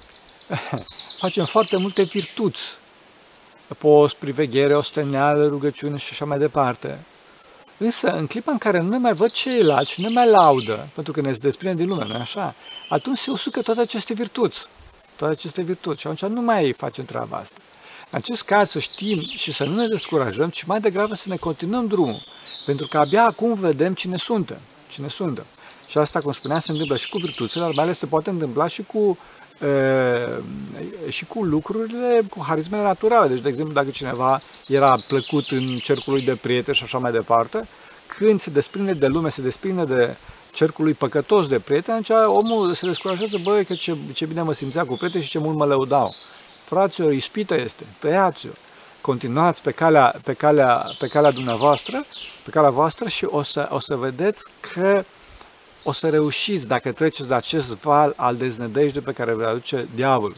facem 1.20 1.44
foarte 1.44 1.76
multe 1.76 2.02
virtuți 2.02 2.78
post, 3.74 4.14
priveghere, 4.14 4.74
osteneală, 4.74 5.46
rugăciune 5.46 5.96
și 5.96 6.08
așa 6.10 6.24
mai 6.24 6.38
departe. 6.38 6.98
Însă, 7.78 8.10
în 8.10 8.26
clipa 8.26 8.52
în 8.52 8.58
care 8.58 8.80
nu 8.80 8.88
ne 8.88 8.98
mai 8.98 9.12
văd 9.12 9.30
ceilalți 9.30 9.90
și 9.90 10.00
nu 10.00 10.06
ne 10.08 10.14
mai 10.14 10.28
laudă, 10.28 10.88
pentru 10.94 11.12
că 11.12 11.20
ne 11.20 11.32
desprinde 11.32 11.82
din 11.82 11.88
lume, 11.88 12.04
nu 12.04 12.14
așa? 12.14 12.54
Atunci 12.88 13.18
se 13.18 13.30
usucă 13.30 13.62
toate 13.62 13.80
aceste 13.80 14.14
virtuți. 14.14 14.58
Toate 15.18 15.32
aceste 15.32 15.62
virtuți. 15.62 16.00
Și 16.00 16.06
atunci 16.06 16.32
nu 16.32 16.40
mai 16.40 16.72
facem 16.72 17.04
treaba 17.04 17.36
asta. 17.36 17.60
În 18.10 18.18
acest 18.22 18.42
caz 18.42 18.70
să 18.70 18.78
știm 18.78 19.20
și 19.20 19.52
să 19.52 19.64
nu 19.64 19.74
ne 19.74 19.86
descurajăm, 19.86 20.48
ci 20.48 20.64
mai 20.64 20.80
degrabă 20.80 21.14
să 21.14 21.24
ne 21.28 21.36
continuăm 21.36 21.86
drumul. 21.86 22.22
Pentru 22.66 22.86
că 22.86 22.98
abia 22.98 23.24
acum 23.24 23.54
vedem 23.54 23.94
cine 23.94 24.16
suntem. 24.16 24.58
Cine 24.90 25.08
suntem. 25.08 25.44
Și 25.88 25.98
asta, 25.98 26.20
cum 26.20 26.32
spuneam, 26.32 26.60
se 26.60 26.70
întâmplă 26.70 26.96
și 26.96 27.08
cu 27.08 27.18
virtuțile, 27.18 27.62
dar 27.62 27.72
mai 27.74 27.84
ales 27.84 27.98
se 27.98 28.06
poate 28.06 28.30
întâmpla 28.30 28.66
și 28.66 28.82
cu 28.82 29.18
și 31.08 31.24
cu 31.24 31.44
lucrurile, 31.44 32.22
cu 32.30 32.44
harismele 32.46 32.82
naturale. 32.82 33.28
Deci, 33.28 33.40
de 33.40 33.48
exemplu, 33.48 33.74
dacă 33.74 33.90
cineva 33.90 34.40
era 34.68 34.98
plăcut 35.08 35.50
în 35.50 35.78
cercul 35.82 36.12
lui 36.12 36.22
de 36.22 36.34
prieteni 36.34 36.76
și 36.76 36.82
așa 36.82 36.98
mai 36.98 37.12
departe, 37.12 37.68
când 38.18 38.40
se 38.40 38.50
desprinde 38.50 38.92
de 38.92 39.06
lume, 39.06 39.28
se 39.28 39.42
desprinde 39.42 39.84
de 39.84 40.16
cercul 40.52 40.84
lui 40.84 40.92
păcătos 40.92 41.46
de 41.46 41.58
prieteni, 41.58 41.98
atunci 41.98 42.36
omul 42.36 42.74
se 42.74 42.86
descurajează, 42.86 43.38
băi, 43.42 43.64
că 43.64 43.74
ce, 43.74 43.96
ce 44.12 44.26
bine 44.26 44.42
mă 44.42 44.52
simțea 44.52 44.84
cu 44.84 44.94
prieteni 44.94 45.24
și 45.24 45.30
ce 45.30 45.38
mult 45.38 45.56
mă 45.56 45.64
lăudau. 45.64 46.14
Fraților, 46.64 47.12
ispită 47.12 47.54
este, 47.54 47.84
tăiați-o, 47.98 48.50
continuați 49.00 49.62
pe 49.62 49.70
calea, 49.70 50.14
pe, 50.24 50.32
calea, 50.32 50.86
pe 50.98 51.06
calea 51.06 51.30
dumneavoastră, 51.30 52.04
pe 52.44 52.50
calea 52.50 52.70
voastră 52.70 53.08
și 53.08 53.24
o 53.24 53.42
să, 53.42 53.68
o 53.70 53.80
să 53.80 53.96
vedeți 53.96 54.42
că 54.60 55.04
o 55.88 55.92
să 55.92 56.08
reușiți 56.08 56.66
dacă 56.66 56.92
treceți 56.92 57.28
de 57.28 57.34
acest 57.34 57.66
val 57.66 58.12
al 58.16 58.36
deznădejdei 58.36 59.02
pe 59.02 59.12
care 59.12 59.32
vă 59.32 59.44
aduce 59.44 59.88
diavolul. 59.94 60.36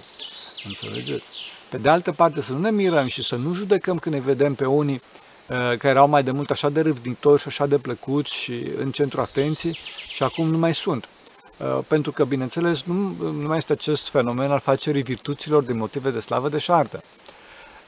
Înțelegeți? 0.64 1.26
Pe 1.70 1.76
de 1.76 1.88
altă 1.88 2.12
parte, 2.12 2.40
să 2.40 2.52
nu 2.52 2.58
ne 2.58 2.70
mirăm 2.70 3.06
și 3.06 3.22
să 3.22 3.36
nu 3.36 3.54
judecăm 3.54 3.98
când 3.98 4.14
ne 4.14 4.20
vedem 4.20 4.54
pe 4.54 4.66
unii 4.66 4.94
uh, 4.94 5.56
care 5.56 5.88
erau 5.88 6.08
mai 6.08 6.22
de 6.22 6.30
mult 6.30 6.50
așa 6.50 6.68
de 6.68 6.80
râvnitori 6.80 7.40
și 7.40 7.48
așa 7.48 7.66
de 7.66 7.78
plăcuți 7.78 8.34
și 8.34 8.66
în 8.78 8.90
centru 8.90 9.20
atenției 9.20 9.78
și 10.08 10.22
acum 10.22 10.48
nu 10.48 10.58
mai 10.58 10.74
sunt. 10.74 11.08
Uh, 11.56 11.78
pentru 11.86 12.12
că, 12.12 12.24
bineînțeles, 12.24 12.82
nu, 12.82 13.14
nu 13.18 13.46
mai 13.46 13.56
este 13.56 13.72
acest 13.72 14.08
fenomen 14.08 14.50
al 14.50 14.60
facerii 14.60 15.02
virtuților 15.02 15.62
din 15.62 15.76
motive 15.76 16.10
de 16.10 16.20
slavă 16.20 16.48
de 16.48 16.58
șartă. 16.58 17.02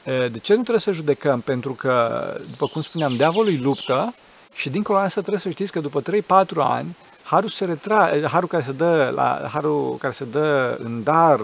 Uh, 0.05 0.31
de 0.31 0.39
ce 0.39 0.53
nu 0.53 0.61
trebuie 0.61 0.79
să 0.79 0.91
judecăm? 0.91 1.41
Pentru 1.41 1.73
că, 1.73 2.23
după 2.49 2.67
cum 2.67 2.81
spuneam, 2.81 3.13
diavolul 3.13 3.59
luptă 3.61 4.13
și 4.53 4.69
dincolo 4.69 4.97
de 4.97 5.03
asta 5.03 5.19
trebuie 5.19 5.41
să 5.41 5.49
știți 5.49 5.71
că 5.71 5.79
după 5.79 6.01
3-4 6.01 6.45
ani 6.55 6.95
harul, 7.31 7.49
se 7.49 7.65
retra, 7.65 8.27
harul, 8.27 8.47
care 8.47 8.63
se 8.63 8.71
dă 8.71 9.11
la, 9.15 9.49
harul 9.51 9.97
care 9.97 10.13
se 10.13 10.25
dă 10.25 10.77
în 10.83 11.03
dar 11.03 11.39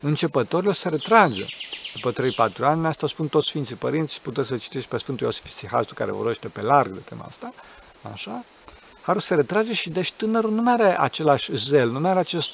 începătorilor 0.00 0.74
se 0.74 0.88
retrage. 0.88 1.44
După 1.94 2.22
3-4 2.50 2.56
ani, 2.60 2.86
asta 2.86 3.06
o 3.06 3.08
spun 3.08 3.28
toți 3.28 3.48
Sfinții 3.48 3.74
Părinți, 3.74 4.20
puteți 4.20 4.48
să 4.48 4.56
citiți 4.56 4.88
pe 4.88 4.98
Sfântul 4.98 5.26
Iosif 5.26 5.50
Sihastu, 5.50 5.94
care 5.94 6.12
vorbește 6.12 6.48
pe 6.48 6.60
larg 6.60 6.92
de 6.92 7.00
tema 7.04 7.24
asta, 7.28 7.52
așa, 8.12 8.44
harul 9.02 9.20
se 9.20 9.34
retrage 9.34 9.72
și 9.72 9.90
deci 9.90 10.12
tânărul 10.12 10.50
nu 10.50 10.62
mai 10.62 10.72
are 10.72 11.00
același 11.00 11.56
zel, 11.56 11.88
nu 11.88 12.00
mai 12.00 12.10
are 12.10 12.20
acest, 12.20 12.50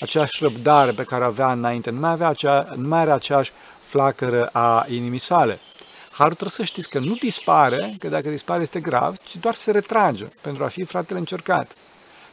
aceeași 0.00 0.42
răbdare 0.42 0.92
pe 0.92 1.04
care 1.04 1.24
avea 1.24 1.52
înainte, 1.52 1.90
nu 1.90 2.00
mai, 2.00 2.10
avea 2.10 2.28
acea, 2.28 2.72
nu 2.76 2.88
mai 2.88 3.00
are 3.00 3.12
aceeași 3.12 3.52
flacără 3.84 4.46
a 4.46 4.86
inimii 4.88 5.18
sale. 5.18 5.58
Harul 6.10 6.32
trebuie 6.32 6.50
să 6.50 6.64
știți 6.64 6.88
că 6.88 6.98
nu 6.98 7.14
dispare, 7.14 7.94
că 7.98 8.08
dacă 8.08 8.28
dispare 8.28 8.62
este 8.62 8.80
grav, 8.80 9.16
ci 9.16 9.36
doar 9.36 9.54
se 9.54 9.70
retrage 9.70 10.24
pentru 10.40 10.64
a 10.64 10.68
fi 10.68 10.84
fratele 10.84 11.18
încercat 11.18 11.72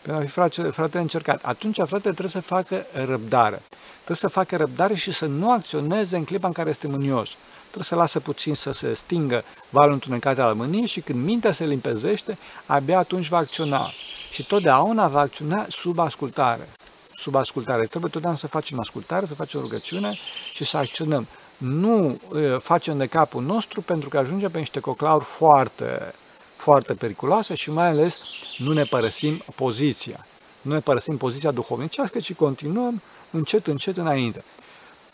pentru 0.02 0.22
a 0.22 0.26
fi 0.26 0.32
frate, 0.32 0.62
frate 0.62 0.98
încercat. 0.98 1.40
Atunci 1.44 1.76
frate 1.76 2.00
trebuie 2.00 2.30
să 2.30 2.40
facă 2.40 2.86
răbdare. 2.94 3.62
Trebuie 3.96 4.18
să 4.18 4.28
facă 4.28 4.56
răbdare 4.58 4.96
și 4.96 5.12
să 5.12 5.26
nu 5.26 5.52
acționeze 5.52 6.18
în 6.18 6.24
clipa 6.24 6.48
în 6.48 6.54
care 6.54 6.70
este 6.70 6.88
mânios. 6.88 7.30
Trebuie 7.62 7.84
să 7.84 7.96
lasă 7.96 8.20
puțin 8.20 8.56
să 8.56 8.72
se 8.72 8.94
stingă 8.94 9.44
valul 9.70 9.94
întunecat 9.94 10.40
al 10.40 10.54
mâniei 10.54 10.88
și 10.88 11.02
când 11.02 11.24
mintea 11.24 11.52
se 11.52 11.66
limpezește, 11.66 12.38
abia 12.66 12.98
atunci 12.98 13.28
va 13.28 13.38
acționa. 13.38 13.92
Și 14.32 14.46
totdeauna 14.46 15.08
va 15.08 15.20
acționa 15.20 15.66
sub 15.70 16.00
ascultare. 16.00 16.70
Sub 17.16 17.36
ascultare. 17.36 17.86
Trebuie 17.86 18.12
totdeauna 18.12 18.40
să 18.40 18.48
facem 18.48 18.80
ascultare, 18.80 19.26
să 19.26 19.34
facem 19.34 19.60
rugăciune 19.60 20.18
și 20.54 20.64
să 20.66 20.78
acționăm. 20.78 21.28
Nu 21.58 22.20
uh, 22.32 22.60
facem 22.60 22.98
de 22.98 23.06
capul 23.06 23.44
nostru 23.44 23.82
pentru 23.82 24.10
că 24.10 24.18
ajunge 24.18 24.50
pe 24.50 24.58
niște 24.58 24.80
coclauri 24.80 25.24
foarte 25.24 26.14
foarte 26.62 26.94
periculoasă 26.94 27.54
și 27.54 27.72
mai 27.72 27.88
ales 27.88 28.20
nu 28.64 28.74
ne 28.74 28.84
părăsim 28.84 29.44
poziția. 29.56 30.26
Nu 30.62 30.74
ne 30.74 30.80
părăsim 30.80 31.18
poziția 31.18 31.52
duhovnicească, 31.52 32.20
ci 32.20 32.34
continuăm 32.34 33.02
încet, 33.32 33.68
încet 33.68 33.98
înainte. 33.98 34.44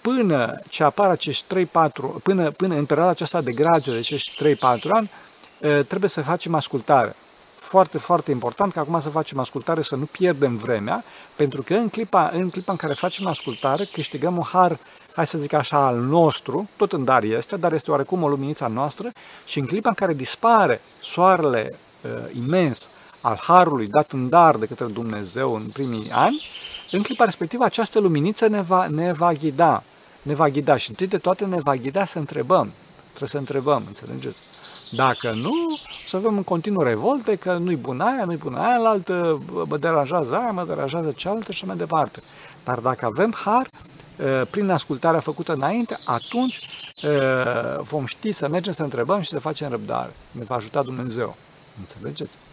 Până 0.01 0.59
ce 0.69 0.83
apar 0.83 1.09
acești 1.09 1.55
3-4, 1.55 1.67
până, 2.23 2.51
până 2.51 2.75
în 2.75 2.85
perioada 2.85 3.11
aceasta 3.11 3.41
de 3.41 3.51
grație 3.51 3.91
de 3.91 3.97
acești 3.97 4.55
3-4 4.55 4.57
ani, 4.89 5.09
trebuie 5.87 6.09
să 6.09 6.21
facem 6.21 6.53
ascultare. 6.53 7.15
Foarte, 7.59 7.97
foarte 7.97 8.31
important 8.31 8.73
că 8.73 8.79
acum 8.79 9.01
să 9.01 9.09
facem 9.09 9.39
ascultare, 9.39 9.81
să 9.81 9.95
nu 9.95 10.05
pierdem 10.11 10.55
vremea, 10.55 11.03
pentru 11.35 11.63
că 11.63 11.73
în 11.73 11.89
clipa, 11.89 12.31
în 12.33 12.49
clipa 12.49 12.71
în 12.71 12.77
care 12.77 12.93
facem 12.93 13.27
ascultare, 13.27 13.85
câștigăm 13.85 14.37
un 14.37 14.43
har 14.43 14.79
hai 15.15 15.27
să 15.27 15.37
zic 15.37 15.53
așa, 15.53 15.85
al 15.85 15.95
nostru, 15.95 16.69
tot 16.75 16.93
în 16.93 17.03
dar 17.03 17.23
este, 17.23 17.55
dar 17.55 17.73
este 17.73 17.91
oarecum 17.91 18.23
o 18.23 18.27
luminiță 18.27 18.63
a 18.63 18.67
noastră 18.67 19.09
și 19.45 19.59
în 19.59 19.65
clipa 19.65 19.89
în 19.89 19.95
care 19.95 20.13
dispare 20.13 20.79
soarele 21.01 21.73
uh, 22.03 22.11
imens 22.45 22.96
al 23.21 23.37
Harului 23.41 23.87
dat 23.87 24.11
în 24.11 24.29
dar 24.29 24.55
de 24.55 24.65
către 24.65 24.85
Dumnezeu 24.85 25.53
în 25.53 25.63
primii 25.73 26.11
ani, 26.11 26.43
în 26.91 27.01
clipa 27.01 27.23
respectivă 27.23 27.63
această 27.63 27.99
luminiță 27.99 28.47
ne 28.47 28.61
va, 28.61 28.87
ne 28.87 29.13
va 29.13 29.33
ghida, 29.33 29.83
ne 30.21 30.33
va 30.35 30.49
ghida 30.49 30.77
și 30.77 30.89
întâi 30.89 31.07
de 31.07 31.17
toate 31.17 31.45
ne 31.45 31.57
va 31.59 31.75
ghida 31.75 32.05
să 32.05 32.19
întrebăm, 32.19 32.71
trebuie 33.07 33.29
să 33.29 33.37
întrebăm, 33.37 33.83
înțelegeți? 33.87 34.37
Dacă 34.91 35.31
nu, 35.31 35.79
să 36.07 36.15
avem 36.15 36.37
în 36.37 36.43
continuu 36.43 36.81
revolte 36.81 37.35
că 37.35 37.53
nu-i 37.53 37.75
bună 37.75 38.03
aia, 38.03 38.25
nu-i 38.25 38.37
bună 38.37 38.59
aia, 38.59 38.77
la 38.77 38.89
altă, 38.89 39.37
mă 39.67 39.77
deranjează 39.77 40.35
aia, 40.35 40.51
mă 40.51 40.65
deranjează 40.67 41.11
cealaltă 41.11 41.51
și 41.51 41.65
mai 41.65 41.75
departe. 41.75 42.21
Dar 42.63 42.79
dacă 42.79 43.05
avem 43.05 43.35
har, 43.43 43.67
prin 44.51 44.69
ascultarea 44.69 45.19
făcută 45.19 45.53
înainte, 45.53 45.97
atunci 46.05 46.59
vom 47.89 48.05
ști 48.05 48.31
să 48.31 48.47
mergem 48.47 48.73
să 48.73 48.83
întrebăm 48.83 49.21
și 49.21 49.29
să 49.29 49.39
facem 49.39 49.69
răbdare. 49.69 50.11
Ne 50.31 50.43
va 50.43 50.55
ajuta 50.55 50.81
Dumnezeu. 50.81 51.35
Înțelegeți? 51.79 52.46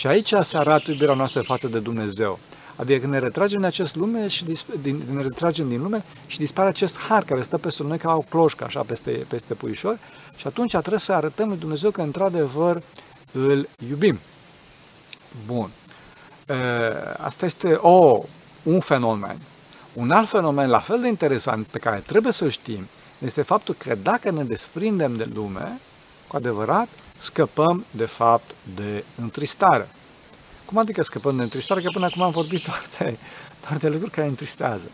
Și 0.00 0.06
aici 0.06 0.34
se 0.42 0.56
arată 0.56 0.90
iubirea 0.90 1.14
noastră 1.14 1.40
față 1.40 1.68
de 1.68 1.78
Dumnezeu. 1.78 2.38
Adică 2.76 2.98
când 2.98 3.12
ne 3.12 3.18
retragem 3.18 3.56
din 3.58 3.66
acest 3.66 3.96
lume 3.96 4.28
și 4.28 4.44
din, 4.82 4.96
ne 5.14 5.22
retragem 5.22 5.68
din 5.68 5.82
lume 5.82 6.04
și 6.26 6.38
dispare 6.38 6.68
acest 6.68 6.96
har 6.96 7.24
care 7.24 7.42
stă 7.42 7.58
peste 7.58 7.82
noi 7.82 7.98
ca 7.98 8.14
o 8.14 8.20
cloșcă, 8.20 8.64
așa, 8.64 8.82
peste, 8.82 9.10
peste 9.10 9.54
puișor, 9.54 9.98
și 10.36 10.46
atunci 10.46 10.70
trebuie 10.70 10.98
să 10.98 11.12
arătăm 11.12 11.48
lui 11.48 11.58
Dumnezeu 11.58 11.90
că 11.90 12.00
într-adevăr 12.00 12.82
îl 13.32 13.68
iubim. 13.90 14.18
Bun. 15.46 15.70
Asta 17.18 17.46
este 17.46 17.74
o, 17.74 18.18
un 18.64 18.80
fenomen. 18.80 19.36
Un 19.94 20.10
alt 20.10 20.28
fenomen 20.28 20.68
la 20.68 20.78
fel 20.78 21.00
de 21.00 21.08
interesant 21.08 21.66
pe 21.66 21.78
care 21.78 22.02
trebuie 22.06 22.32
să 22.32 22.48
știm 22.48 22.86
este 23.18 23.42
faptul 23.42 23.74
că 23.78 23.94
dacă 24.02 24.30
ne 24.30 24.42
desprindem 24.42 25.16
de 25.16 25.28
lume, 25.34 25.80
cu 26.28 26.36
adevărat, 26.36 26.88
scăpăm 27.40 27.84
de 27.92 28.04
fapt 28.04 28.54
de 28.74 29.04
întristare. 29.20 29.88
Cum 30.64 30.78
adică 30.78 31.02
scăpăm 31.02 31.36
de 31.36 31.42
întristare? 31.42 31.80
Că 31.80 31.88
până 31.92 32.04
acum 32.04 32.22
am 32.22 32.30
vorbit 32.30 32.64
doar 32.64 32.88
de, 32.98 33.18
doar 33.66 33.78
de 33.78 33.88
lucruri 33.88 34.12
care 34.12 34.26
întristează. 34.26 34.90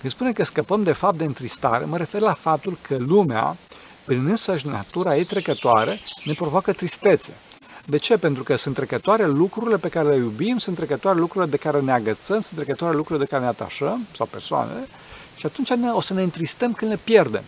Când 0.00 0.12
spune 0.12 0.32
că 0.32 0.44
scăpăm 0.44 0.82
de 0.82 0.92
fapt 0.92 1.16
de 1.16 1.24
întristare, 1.24 1.84
mă 1.84 1.96
refer 1.96 2.20
la 2.20 2.32
faptul 2.32 2.76
că 2.82 2.96
lumea, 2.98 3.56
prin 4.06 4.26
însăși 4.26 4.66
natura 4.66 5.16
ei 5.16 5.24
trecătoare, 5.24 5.98
ne 6.24 6.32
provoacă 6.32 6.72
tristețe. 6.72 7.32
De 7.86 7.96
ce? 7.96 8.16
Pentru 8.16 8.42
că 8.42 8.56
sunt 8.56 8.74
trecătoare 8.74 9.26
lucrurile 9.26 9.76
pe 9.76 9.88
care 9.88 10.08
le 10.08 10.16
iubim, 10.16 10.58
sunt 10.58 10.76
trecătoare 10.76 11.18
lucrurile 11.18 11.50
de 11.50 11.56
care 11.56 11.80
ne 11.80 11.92
agățăm, 11.92 12.40
sunt 12.40 12.56
trecătoare 12.56 12.96
lucrurile 12.96 13.24
de 13.24 13.30
care 13.30 13.42
ne 13.42 13.48
atașăm, 13.48 14.06
sau 14.16 14.26
persoanele, 14.26 14.88
și 15.36 15.46
atunci 15.46 15.68
ne, 15.68 15.90
o 15.90 16.00
să 16.00 16.14
ne 16.14 16.22
întristăm 16.22 16.72
când 16.72 16.90
le 16.90 16.98
pierdem. 17.04 17.44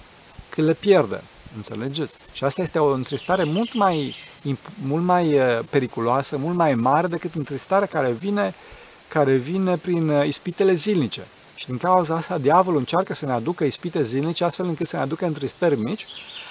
Când 0.48 0.66
le 0.66 0.74
pierdem. 0.74 1.22
Înțelegeți? 1.56 2.16
Și 2.32 2.44
asta 2.44 2.62
este 2.62 2.78
o 2.78 2.92
întristare 2.92 3.44
mult 3.44 3.74
mai, 3.74 4.14
mult 4.86 5.04
mai 5.04 5.38
uh, 5.38 5.58
periculoasă, 5.70 6.36
mult 6.38 6.56
mai 6.56 6.74
mare 6.74 7.06
decât 7.06 7.34
întristarea 7.34 7.86
care 7.86 8.10
vine, 8.10 8.54
care 9.08 9.34
vine 9.34 9.76
prin 9.76 10.08
uh, 10.08 10.26
ispitele 10.26 10.72
zilnice. 10.72 11.22
Și 11.56 11.66
din 11.66 11.76
cauza 11.76 12.14
asta, 12.14 12.38
diavolul 12.38 12.78
încearcă 12.78 13.14
să 13.14 13.26
ne 13.26 13.32
aducă 13.32 13.64
ispite 13.64 14.02
zilnice, 14.02 14.44
astfel 14.44 14.66
încât 14.66 14.86
să 14.86 14.96
ne 14.96 15.02
aducă 15.02 15.26
întristări 15.26 15.78
mici, 15.80 16.06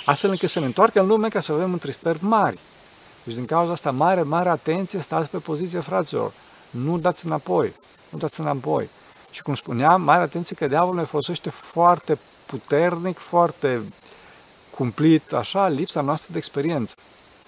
astfel 0.05 0.29
încât 0.29 0.50
să 0.50 0.59
ne 0.59 0.65
întoarcă 0.65 1.00
în 1.00 1.07
lume 1.07 1.27
ca 1.27 1.39
să 1.39 1.51
avem 1.51 1.71
întristări 1.71 2.24
mari. 2.24 2.59
Deci 3.24 3.35
din 3.35 3.45
cauza 3.45 3.71
asta, 3.71 3.91
mare, 3.91 4.21
mare 4.21 4.50
atenție, 4.50 5.00
stați 5.00 5.29
pe 5.29 5.38
poziție, 5.38 5.79
fraților. 5.79 6.31
Nu 6.69 6.97
dați 6.97 7.25
înapoi. 7.25 7.74
Nu 8.09 8.17
dați 8.17 8.39
înapoi. 8.39 8.89
Și 9.31 9.41
cum 9.41 9.55
spuneam, 9.55 10.01
mare 10.01 10.21
atenție 10.21 10.55
că 10.55 10.67
diavolul 10.67 10.95
ne 10.95 11.05
folosește 11.05 11.50
foarte 11.50 12.19
puternic, 12.47 13.17
foarte 13.17 13.81
cumplit, 14.75 15.34
așa, 15.34 15.67
lipsa 15.67 16.01
noastră 16.01 16.29
de 16.32 16.38
experiență. 16.38 16.94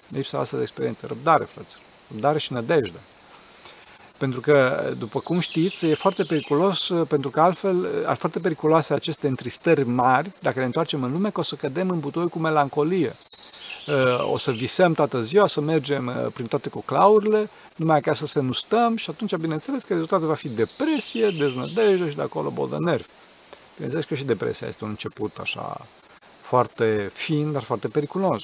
Lipsa 0.08 0.36
noastră 0.36 0.56
de 0.56 0.62
experiență. 0.62 1.06
Răbdare, 1.06 1.44
fraților. 1.44 1.82
Răbdare 2.10 2.38
și 2.38 2.52
nădejde. 2.52 2.98
Pentru 4.18 4.40
că, 4.40 4.82
după 4.98 5.18
cum 5.18 5.40
știți, 5.40 5.86
e 5.86 5.94
foarte 5.94 6.22
periculos, 6.22 6.92
pentru 7.08 7.30
că 7.30 7.40
altfel, 7.40 8.04
ar 8.06 8.16
foarte 8.16 8.38
periculoase 8.38 8.94
aceste 8.94 9.26
întristări 9.26 9.84
mari, 9.84 10.32
dacă 10.40 10.58
ne 10.58 10.64
întoarcem 10.64 11.02
în 11.02 11.12
lume, 11.12 11.30
că 11.30 11.40
o 11.40 11.42
să 11.42 11.54
cădem 11.54 11.90
în 11.90 11.98
butoi 11.98 12.28
cu 12.28 12.38
melancolie 12.38 13.12
o 14.32 14.38
să 14.38 14.50
visăm 14.50 14.92
toată 14.92 15.22
ziua, 15.22 15.46
să 15.46 15.60
mergem 15.60 16.06
uh, 16.06 16.26
prin 16.34 16.46
toate 16.46 16.68
coclaurile, 16.68 17.48
numai 17.76 17.96
acasă 17.96 18.26
să 18.26 18.40
nu 18.40 18.52
stăm 18.52 18.96
și 18.96 19.10
atunci, 19.10 19.36
bineînțeles, 19.36 19.82
că 19.82 19.92
rezultatul 19.92 20.26
va 20.26 20.34
fi 20.34 20.48
depresie, 20.48 21.30
deznădejde 21.38 22.08
și 22.08 22.16
de 22.16 22.22
acolo 22.22 22.50
bol 22.50 22.68
de 22.68 22.76
nervi. 22.78 23.06
Bineînțeles 23.74 24.06
că 24.06 24.14
și 24.14 24.24
depresia 24.24 24.66
este 24.66 24.84
un 24.84 24.90
început 24.90 25.36
așa 25.40 25.86
foarte 26.48 27.10
fin, 27.14 27.52
dar 27.52 27.62
foarte 27.62 27.88
periculos. 27.88 28.42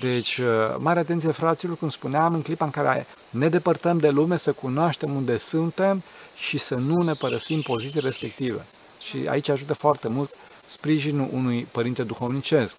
Deci, 0.00 0.36
uh, 0.38 0.46
mare 0.78 0.98
atenție, 0.98 1.30
fraților, 1.30 1.76
cum 1.76 1.88
spuneam, 1.90 2.34
în 2.34 2.42
clipa 2.42 2.64
în 2.64 2.70
care 2.70 3.06
ne 3.30 3.48
depărtăm 3.48 3.98
de 3.98 4.10
lume, 4.10 4.36
să 4.36 4.52
cunoaștem 4.52 5.14
unde 5.14 5.38
suntem 5.38 6.02
și 6.36 6.58
să 6.58 6.74
nu 6.74 7.02
ne 7.02 7.12
părăsim 7.12 7.60
poziții 7.60 8.00
respective. 8.00 8.64
Și 9.02 9.16
aici 9.28 9.48
ajută 9.48 9.74
foarte 9.74 10.08
mult 10.08 10.30
sprijinul 10.68 11.28
unui 11.32 11.66
părinte 11.72 12.02
duhovnicesc. 12.02 12.76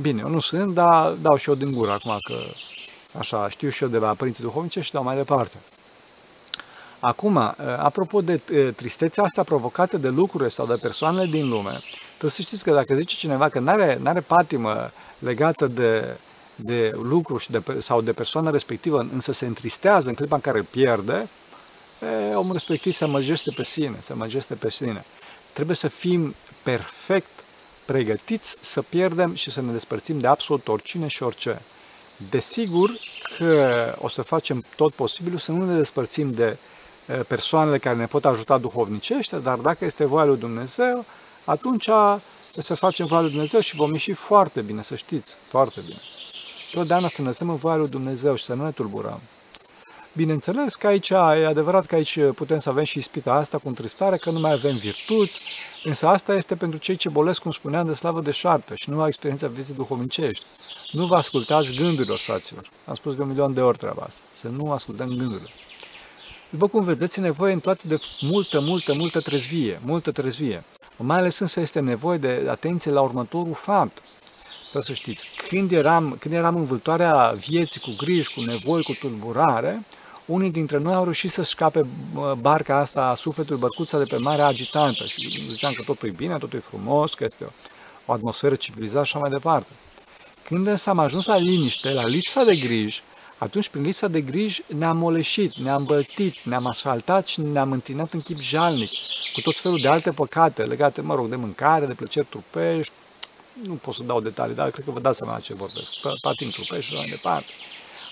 Bine, 0.00 0.20
eu 0.20 0.28
nu 0.28 0.40
sunt, 0.40 0.74
dar 0.74 1.10
dau 1.10 1.36
și 1.36 1.48
eu 1.48 1.54
din 1.54 1.72
gură 1.72 1.90
acum 1.90 2.16
că 2.20 2.36
așa 3.18 3.48
știu 3.48 3.68
și 3.68 3.82
eu 3.82 3.88
de 3.88 3.98
la 3.98 4.14
părinții 4.14 4.44
duhovnicești 4.44 4.86
și 4.86 4.94
dau 4.94 5.02
mai 5.02 5.16
departe. 5.16 5.56
Acum, 7.04 7.36
apropo 7.78 8.20
de 8.20 8.40
tristețea 8.76 9.24
asta 9.24 9.42
provocată 9.42 9.96
de 9.96 10.08
lucruri 10.08 10.52
sau 10.52 10.66
de 10.66 10.74
persoanele 10.74 11.26
din 11.26 11.48
lume, 11.48 11.80
trebuie 12.08 12.30
să 12.30 12.42
știți 12.42 12.64
că 12.64 12.72
dacă 12.72 12.94
zice 12.94 13.16
cineva 13.16 13.48
că 13.48 13.58
nu 13.58 13.68
are 13.70 13.98
are 14.04 14.20
patimă 14.20 14.74
legată 15.20 15.66
de, 15.66 16.18
de 16.56 16.92
lucru 17.02 17.38
și 17.38 17.50
de, 17.50 17.62
sau 17.80 18.00
de 18.00 18.12
persoana 18.12 18.50
respectivă, 18.50 18.98
însă 18.98 19.32
se 19.32 19.46
întristează 19.46 20.08
în 20.08 20.14
clipa 20.14 20.34
în 20.34 20.40
care 20.40 20.58
îl 20.58 20.64
pierde, 20.64 21.28
e, 22.30 22.34
omul 22.34 22.52
respectiv 22.52 22.94
se 22.94 23.04
măgește 23.04 23.50
pe 23.56 23.64
sine, 23.64 23.96
se 24.00 24.14
măgește 24.14 24.54
pe 24.54 24.70
sine. 24.70 25.04
Trebuie 25.54 25.76
să 25.76 25.88
fim 25.88 26.34
perfect 26.64 27.30
pregătiți 27.84 28.56
să 28.60 28.82
pierdem 28.82 29.34
și 29.34 29.50
să 29.50 29.60
ne 29.60 29.72
despărțim 29.72 30.18
de 30.18 30.26
absolut 30.26 30.68
oricine 30.68 31.06
și 31.06 31.22
orice. 31.22 31.62
Desigur 32.30 32.90
că 33.36 33.94
o 34.00 34.08
să 34.08 34.22
facem 34.22 34.64
tot 34.76 34.94
posibilul 34.94 35.38
să 35.38 35.52
nu 35.52 35.64
ne 35.64 35.76
despărțim 35.76 36.30
de 36.30 36.58
persoanele 37.28 37.78
care 37.78 37.96
ne 37.96 38.06
pot 38.06 38.24
ajuta 38.24 38.58
duhovnicește, 38.58 39.38
dar 39.38 39.58
dacă 39.58 39.84
este 39.84 40.04
voia 40.04 40.24
lui 40.24 40.38
Dumnezeu, 40.38 41.04
atunci 41.44 41.88
să 42.62 42.74
facem 42.74 43.06
voia 43.06 43.20
lui 43.20 43.30
Dumnezeu 43.30 43.60
și 43.60 43.76
vom 43.76 43.92
ieși 43.92 44.12
foarte 44.12 44.60
bine, 44.60 44.82
să 44.82 44.96
știți, 44.96 45.34
foarte 45.48 45.80
bine. 45.86 45.98
Totdeauna 46.72 47.08
să 47.08 47.22
ne 47.22 47.26
lăsăm 47.26 47.48
în 47.48 47.56
voia 47.56 47.76
lui 47.76 47.88
Dumnezeu 47.88 48.34
și 48.34 48.44
să 48.44 48.54
nu 48.54 48.64
ne 48.64 48.70
tulburăm. 48.70 49.20
Bineînțeles 50.14 50.74
că 50.74 50.86
aici, 50.86 51.08
e 51.08 51.46
adevărat 51.46 51.86
că 51.86 51.94
aici 51.94 52.18
putem 52.34 52.58
să 52.58 52.68
avem 52.68 52.84
și 52.84 52.98
ispita 52.98 53.32
asta 53.32 53.58
cu 53.58 53.68
întristare, 53.68 54.16
că 54.16 54.30
nu 54.30 54.38
mai 54.40 54.52
avem 54.52 54.76
virtuți, 54.76 55.40
însă 55.84 56.06
asta 56.06 56.34
este 56.34 56.54
pentru 56.54 56.78
cei 56.78 56.96
ce 56.96 57.08
bolesc, 57.08 57.40
cum 57.40 57.50
spuneam, 57.50 57.86
de 57.86 57.94
slavă 57.94 58.20
de 58.20 58.30
șartă 58.30 58.74
și 58.74 58.90
nu 58.90 59.00
au 59.00 59.06
experiența 59.06 59.46
vieții 59.46 59.74
duhovnicești. 59.74 60.44
Nu 60.92 61.06
vă 61.06 61.16
ascultați 61.16 61.74
gândurilor, 61.74 62.18
fraților. 62.18 62.64
Am 62.86 62.94
spus 62.94 63.14
de 63.14 63.22
un 63.22 63.28
milion 63.28 63.54
de 63.54 63.60
ori 63.60 63.78
treaba 63.78 64.02
asta. 64.02 64.20
Să 64.40 64.48
nu 64.48 64.72
ascultăm 64.72 65.06
gândurile. 65.06 65.50
După 66.52 66.68
cum 66.68 66.84
vedeți, 66.84 67.18
e 67.18 67.22
nevoie 67.22 67.52
în 67.52 67.60
toate 67.60 67.80
de 67.88 68.00
multă, 68.20 68.60
multă, 68.60 68.94
multă 68.94 69.20
trezvie, 69.20 69.80
multă 69.84 70.10
trezvie. 70.10 70.64
Mai 70.96 71.18
ales 71.18 71.38
însă 71.38 71.60
este 71.60 71.80
nevoie 71.80 72.18
de 72.18 72.46
atenție 72.50 72.90
la 72.90 73.00
următorul 73.00 73.54
fapt. 73.54 74.02
Trebuie 74.60 74.82
să 74.82 74.92
știți, 74.92 75.26
când 75.48 75.72
eram, 75.72 76.16
când 76.20 76.34
eram 76.34 76.56
în 76.56 76.64
vâltoarea 76.64 77.32
vieții 77.46 77.80
cu 77.80 77.90
griji, 77.98 78.34
cu 78.34 78.40
nevoi, 78.40 78.82
cu 78.82 78.92
tulburare, 79.00 79.82
unii 80.26 80.50
dintre 80.50 80.78
noi 80.78 80.94
au 80.94 81.02
reușit 81.02 81.30
să 81.30 81.42
scape 81.42 81.86
barca 82.40 82.78
asta 82.78 83.06
a 83.06 83.14
sufletului, 83.14 83.60
bărcuța 83.60 83.98
de 83.98 84.04
pe 84.04 84.16
mare 84.16 84.42
agitantă 84.42 85.04
și 85.04 85.42
ziceam 85.42 85.72
că 85.72 85.82
totul 85.82 86.08
e 86.08 86.14
bine, 86.16 86.36
totul 86.38 86.58
e 86.58 86.62
frumos, 86.68 87.14
că 87.14 87.24
este 87.24 87.44
o, 87.44 87.48
o 88.06 88.12
atmosferă 88.12 88.54
civilizată 88.54 89.04
și 89.04 89.12
așa 89.14 89.18
mai 89.18 89.30
departe. 89.30 89.70
Când 90.44 90.66
însă 90.66 90.90
am 90.90 90.98
ajuns 90.98 91.26
la 91.26 91.36
liniște, 91.36 91.90
la 91.90 92.04
lipsa 92.04 92.44
de 92.44 92.56
griji, 92.56 93.02
atunci 93.42 93.68
prin 93.68 93.82
lipsa 93.82 94.08
de 94.08 94.20
griji 94.20 94.62
ne-am 94.66 94.96
moleșit, 94.96 95.56
ne-am 95.56 95.84
bătit, 95.84 96.44
ne-am 96.44 96.66
asfaltat 96.66 97.26
și 97.26 97.40
ne-am 97.40 97.72
întinat 97.72 98.12
în 98.12 98.20
chip 98.20 98.40
jalnic, 98.40 98.90
cu 99.32 99.40
tot 99.40 99.56
felul 99.56 99.78
de 99.80 99.88
alte 99.88 100.10
păcate 100.10 100.62
legate, 100.62 101.00
mă 101.00 101.14
rog, 101.14 101.28
de 101.28 101.36
mâncare, 101.36 101.86
de 101.86 101.94
plăceri 101.94 102.26
trupești, 102.26 102.92
nu 103.66 103.74
pot 103.74 103.94
să 103.94 104.02
dau 104.02 104.20
detalii, 104.20 104.54
dar 104.54 104.70
cred 104.70 104.84
că 104.84 104.90
vă 104.90 105.00
dați 105.00 105.18
seama 105.18 105.38
ce 105.38 105.54
vorbesc, 105.54 106.20
patin 106.20 106.50
trupești 106.50 106.86
și 106.86 106.94
mai 106.94 107.06
departe. 107.10 107.52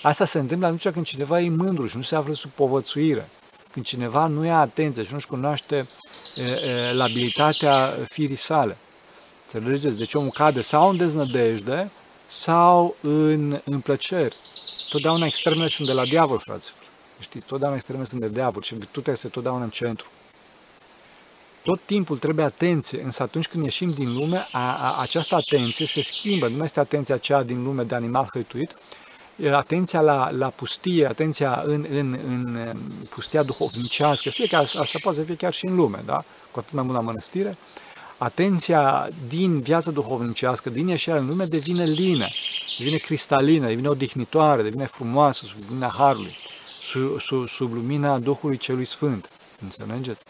Asta 0.01 0.25
se 0.25 0.39
întâmplă 0.39 0.65
atunci 0.67 0.89
când 0.89 1.05
cineva 1.05 1.41
e 1.41 1.49
mândru 1.49 1.87
și 1.87 1.97
nu 1.97 2.03
se 2.03 2.15
află 2.15 2.33
sub 2.33 2.49
povățuire, 2.49 3.29
când 3.71 3.85
cineva 3.85 4.27
nu 4.27 4.45
ia 4.45 4.59
atenție 4.59 5.03
și 5.03 5.13
nu-și 5.13 5.27
cunoaște 5.27 5.87
e, 6.35 6.41
e, 6.43 6.93
labilitatea 6.93 7.97
firii 8.09 8.35
sale. 8.35 8.77
Înțelegeți? 9.51 9.97
Deci 9.97 10.13
omul 10.13 10.31
cade 10.31 10.61
sau 10.61 10.89
în 10.89 10.97
deznădejde 10.97 11.91
sau 12.29 12.95
în, 13.01 13.59
în 13.65 13.79
plăceri. 13.79 14.35
Totdeauna 14.91 15.25
extremele 15.25 15.67
sunt 15.69 15.87
de 15.87 15.93
la 15.93 16.05
diavol, 16.05 16.39
fraților. 16.39 16.77
Știți, 17.19 17.45
totdeauna 17.45 17.77
extremele 17.77 18.07
sunt 18.07 18.21
de 18.21 18.29
diavol 18.29 18.61
și 18.61 18.75
virtutea 18.75 19.13
este 19.13 19.27
totdeauna 19.27 19.63
în 19.63 19.69
centru. 19.69 20.07
Tot 21.63 21.79
timpul 21.85 22.17
trebuie 22.17 22.45
atenție, 22.45 23.01
însă 23.01 23.23
atunci 23.23 23.47
când 23.47 23.63
ieșim 23.63 23.91
din 23.91 24.13
lume, 24.13 24.47
a, 24.51 24.75
a, 24.77 25.01
această 25.01 25.35
atenție 25.35 25.85
se 25.85 26.03
schimbă. 26.03 26.47
Nu 26.47 26.55
mai 26.55 26.65
este 26.65 26.79
atenția 26.79 27.15
aceea 27.15 27.43
din 27.43 27.63
lume 27.63 27.83
de 27.83 27.95
animal 27.95 28.29
hăituit, 28.33 28.71
atenția 29.51 30.01
la, 30.01 30.31
la 30.31 30.49
pustie, 30.49 31.07
atenția 31.07 31.63
în, 31.65 31.85
în, 31.89 32.17
în 32.25 32.71
pustia 33.09 33.43
duhovnicească, 33.43 34.29
fie 34.29 34.47
că 34.47 34.55
asta 34.55 34.99
poate 35.01 35.17
să 35.17 35.23
fie 35.23 35.35
chiar 35.35 35.53
și 35.53 35.65
în 35.65 35.75
lume, 35.75 35.99
da? 36.05 36.23
cu 36.51 36.59
atât 36.59 36.73
mai 36.73 36.83
mult 36.83 36.95
la 36.95 37.03
mănăstire, 37.03 37.57
atenția 38.17 39.07
din 39.27 39.59
viața 39.59 39.91
duhovnicească, 39.91 40.69
din 40.69 40.87
ieșirea 40.87 41.19
în 41.19 41.27
lume, 41.27 41.45
devine 41.45 41.83
lină, 41.83 42.27
devine 42.77 42.97
cristalină, 42.97 43.67
devine 43.67 43.87
odihnitoare, 43.87 44.61
devine 44.61 44.85
frumoasă 44.85 45.45
sub 45.45 45.63
lumina 45.67 45.93
Harului, 45.97 46.35
sub, 46.83 47.21
sub, 47.21 47.47
sub 47.47 47.73
lumina 47.73 48.19
Duhului 48.19 48.57
Celui 48.57 48.85
Sfânt. 48.85 49.29
Înțelegeți? 49.61 50.21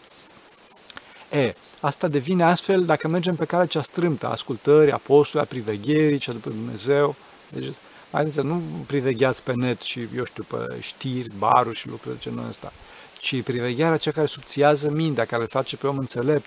E, 1.30 1.54
asta 1.80 2.08
devine 2.08 2.44
astfel 2.44 2.84
dacă 2.84 3.08
mergem 3.08 3.34
pe 3.34 3.44
calea 3.44 3.66
cea 3.66 3.82
strâmtă, 3.82 4.26
ascultării, 4.26 4.92
apostolului, 4.92 5.50
a 5.50 5.54
privegherii, 5.54 6.18
cea 6.18 6.32
după 6.32 6.50
Dumnezeu. 6.50 7.16
Deci, 7.50 7.64
haideți 8.12 8.34
să 8.34 8.42
nu 8.42 8.62
privegheați 8.86 9.42
pe 9.42 9.52
net 9.54 9.80
și, 9.80 10.00
eu 10.16 10.24
știu, 10.24 10.42
pe 10.42 10.78
știri, 10.80 11.30
baruri 11.38 11.78
și 11.78 11.88
lucruri 11.88 12.16
de 12.16 12.20
genul 12.22 12.48
ăsta, 12.48 12.72
ci 13.20 13.42
privegherea 13.42 13.96
cea 13.96 14.10
care 14.10 14.26
subțiază 14.26 14.90
mintea, 14.90 15.24
care 15.24 15.42
îl 15.42 15.48
face 15.48 15.76
pe 15.76 15.86
om 15.86 15.96
înțelept, 15.98 16.46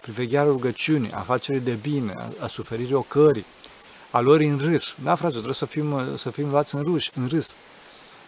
privegherea 0.00 0.44
rugăciunii, 0.44 1.12
afacerii 1.12 1.60
de 1.60 1.78
bine, 1.82 2.14
a, 2.16 2.44
a 2.44 2.46
suferirii 2.46 2.94
ocării, 2.94 3.44
a 4.12 4.20
lor 4.20 4.40
în 4.40 4.58
râs. 4.58 4.94
Da, 5.02 5.14
frate, 5.14 5.32
trebuie 5.32 5.54
să 5.54 5.66
fim, 5.66 6.16
să 6.16 6.30
fim 6.30 6.50
luați 6.50 6.74
în, 6.74 6.82
râs, 6.82 7.04
în 7.14 7.28
râs. 7.28 7.50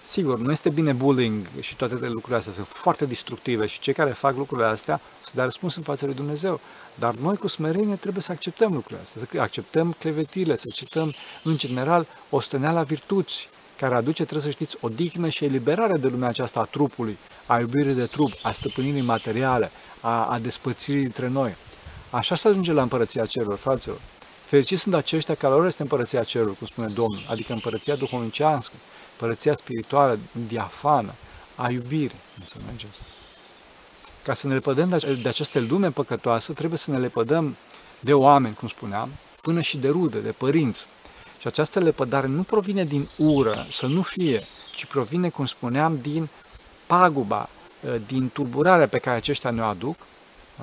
Sigur, 0.09 0.39
nu 0.39 0.51
este 0.51 0.71
bine 0.71 0.93
bullying 0.93 1.47
și 1.61 1.77
toate 1.77 1.95
lucrurile 1.95 2.37
astea, 2.37 2.53
sunt 2.53 2.67
foarte 2.67 3.07
destructive 3.07 3.67
și 3.67 3.81
cei 3.81 3.95
care 3.95 4.11
fac 4.11 4.37
lucrurile 4.37 4.67
astea 4.67 4.97
să 5.25 5.31
dea 5.35 5.45
răspuns 5.45 5.77
în 5.77 5.83
fața 5.83 6.07
lui 6.07 6.15
Dumnezeu. 6.15 6.61
Dar 6.99 7.15
noi 7.15 7.37
cu 7.37 7.49
smerenie 7.49 7.95
trebuie 7.95 8.23
să 8.23 8.33
acceptăm 8.33 8.73
lucrurile 8.73 9.01
astea, 9.01 9.23
să 9.31 9.41
acceptăm 9.41 9.95
clevetile, 9.99 10.57
să 10.57 10.65
acceptăm 10.69 11.13
în 11.45 11.57
general 11.57 12.07
osteneala 12.31 12.83
virtuții, 12.83 13.47
care 13.79 13.95
aduce, 13.95 14.23
trebuie 14.23 14.43
să 14.43 14.51
știți, 14.51 14.77
o 14.81 14.89
dignă 14.89 15.29
și 15.29 15.45
eliberare 15.45 15.99
de 15.99 16.09
lumea 16.09 16.29
aceasta 16.29 16.61
a 16.61 16.65
trupului, 16.65 17.19
a 17.47 17.59
iubirii 17.59 17.95
de 17.95 18.07
trup, 18.07 18.33
a 18.43 18.53
stăpânirii 18.53 19.01
materiale, 19.01 19.71
a, 20.03 20.25
a 20.25 20.39
despățirii 20.39 21.03
dintre 21.03 21.29
noi. 21.29 21.55
Așa 22.11 22.37
se 22.37 22.49
ajunge 22.49 22.73
la 22.73 22.83
împărăția 22.83 23.27
cerurilor, 23.27 23.59
fraților. 23.59 23.97
Fericiți 24.55 24.83
sunt 24.83 24.95
aceștia 24.95 25.35
care 25.35 25.55
lor 25.55 25.67
este 25.67 25.83
împărăția 25.83 26.23
cerului, 26.23 26.55
cum 26.55 26.67
spune 26.67 26.87
Domnul, 26.87 27.21
adică 27.31 27.53
împărăția 27.53 27.95
duhovnicească, 27.95 28.75
împărăția 29.13 29.55
spirituală, 29.57 30.19
diafană, 30.49 31.13
a 31.57 31.71
iubirii. 31.71 32.21
Înțelegeți? 32.39 32.97
Ca 34.25 34.35
să 34.35 34.47
ne 34.47 34.53
lepădăm 34.53 34.89
de 35.23 35.29
aceste 35.29 35.59
lume 35.59 35.91
păcătoasă, 35.91 36.53
trebuie 36.53 36.79
să 36.79 36.91
ne 36.91 36.99
lepădăm 36.99 37.57
de 38.01 38.13
oameni, 38.13 38.55
cum 38.55 38.69
spuneam, 38.69 39.09
până 39.43 39.61
și 39.61 39.77
de 39.77 39.89
rude, 39.89 40.21
de 40.21 40.35
părinți. 40.39 40.85
Și 41.41 41.47
această 41.47 41.79
lepădare 41.79 42.27
nu 42.27 42.43
provine 42.43 42.85
din 42.85 43.09
ură, 43.17 43.67
să 43.73 43.87
nu 43.87 44.03
fie, 44.03 44.43
ci 44.77 44.87
provine, 44.87 45.29
cum 45.29 45.47
spuneam, 45.47 45.99
din 46.03 46.29
paguba, 46.87 47.49
din 48.07 48.31
tulburarea 48.33 48.89
pe 48.89 48.99
care 48.99 49.17
aceștia 49.17 49.51
ne 49.51 49.63
aduc, 49.63 49.97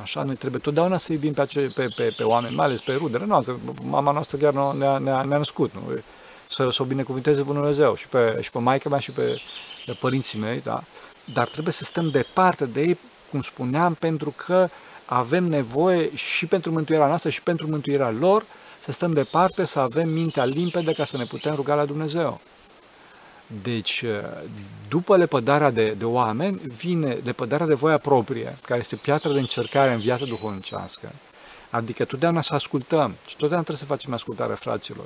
Așa, 0.02 0.24
noi 0.24 0.36
trebuie 0.36 0.62
totdeauna 0.62 0.98
să 0.98 1.14
iubim 1.14 1.34
pe, 1.34 1.42
ace- 1.42 1.72
pe, 1.76 1.88
pe, 1.96 2.14
pe 2.18 2.24
oameni, 2.24 2.56
mai 2.56 2.66
ales 2.66 2.82
pe 2.82 2.94
rudele 2.94 3.26
noastre. 3.26 3.56
Mama 3.84 4.12
noastră 4.12 4.38
chiar 4.38 4.54
ne-a, 4.54 4.98
ne-a, 4.98 5.24
ne-a 5.24 5.38
născut, 5.38 5.74
nu? 5.74 5.82
Să, 6.50 6.70
să 6.72 6.82
o 6.82 6.86
binecuvinteze 6.86 7.42
Bunul 7.42 7.62
Dumnezeu 7.62 7.96
și 7.96 8.08
pe, 8.08 8.40
și 8.42 8.52
pe 8.52 8.60
maica 8.60 8.90
mea 8.90 9.00
și 9.00 9.12
pe, 9.12 9.42
pe 9.86 9.98
părinții 10.00 10.40
mei, 10.40 10.62
da? 10.62 10.80
Dar 11.34 11.48
trebuie 11.48 11.74
să 11.74 11.84
stăm 11.84 12.10
departe 12.10 12.66
de 12.66 12.82
ei, 12.82 12.98
cum 13.32 13.42
spuneam, 13.42 13.94
pentru 13.94 14.36
că 14.46 14.68
avem 15.08 15.44
nevoie 15.44 16.16
și 16.16 16.46
pentru 16.46 16.72
mântuirea 16.72 17.08
noastră 17.08 17.30
și 17.30 17.42
pentru 17.42 17.68
mântuirea 17.68 18.12
lor, 18.20 18.44
să 18.84 18.92
stăm 18.92 19.14
departe, 19.14 19.66
să 19.66 19.80
avem 19.80 20.10
mintea 20.10 20.46
limpede 20.46 20.94
ca 20.94 21.06
să 21.06 21.18
ne 21.18 21.24
putem 21.24 21.56
ruga 21.56 21.76
la 21.76 21.86
Dumnezeu. 21.86 22.42
Deci, 23.64 24.04
după 24.94 25.18
lepădarea 25.18 25.72
de, 25.72 25.88
de 25.98 26.06
oameni, 26.06 26.62
vine 26.84 27.18
lepădarea 27.24 27.66
de 27.66 27.74
voia 27.74 27.98
proprie, 27.98 28.56
care 28.66 28.80
este 28.80 28.96
piatra 28.96 29.32
de 29.32 29.40
încercare 29.40 29.94
în 29.94 30.00
viața 30.00 30.26
duhovnicească. 30.26 31.08
Adică 31.72 32.06
totdeauna 32.06 32.42
să 32.42 32.54
ascultăm 32.54 33.10
și 33.28 33.36
totdeauna 33.38 33.66
trebuie 33.68 33.86
să 33.86 33.94
facem 33.94 34.14
ascultare 34.14 34.54
fraților. 34.54 35.06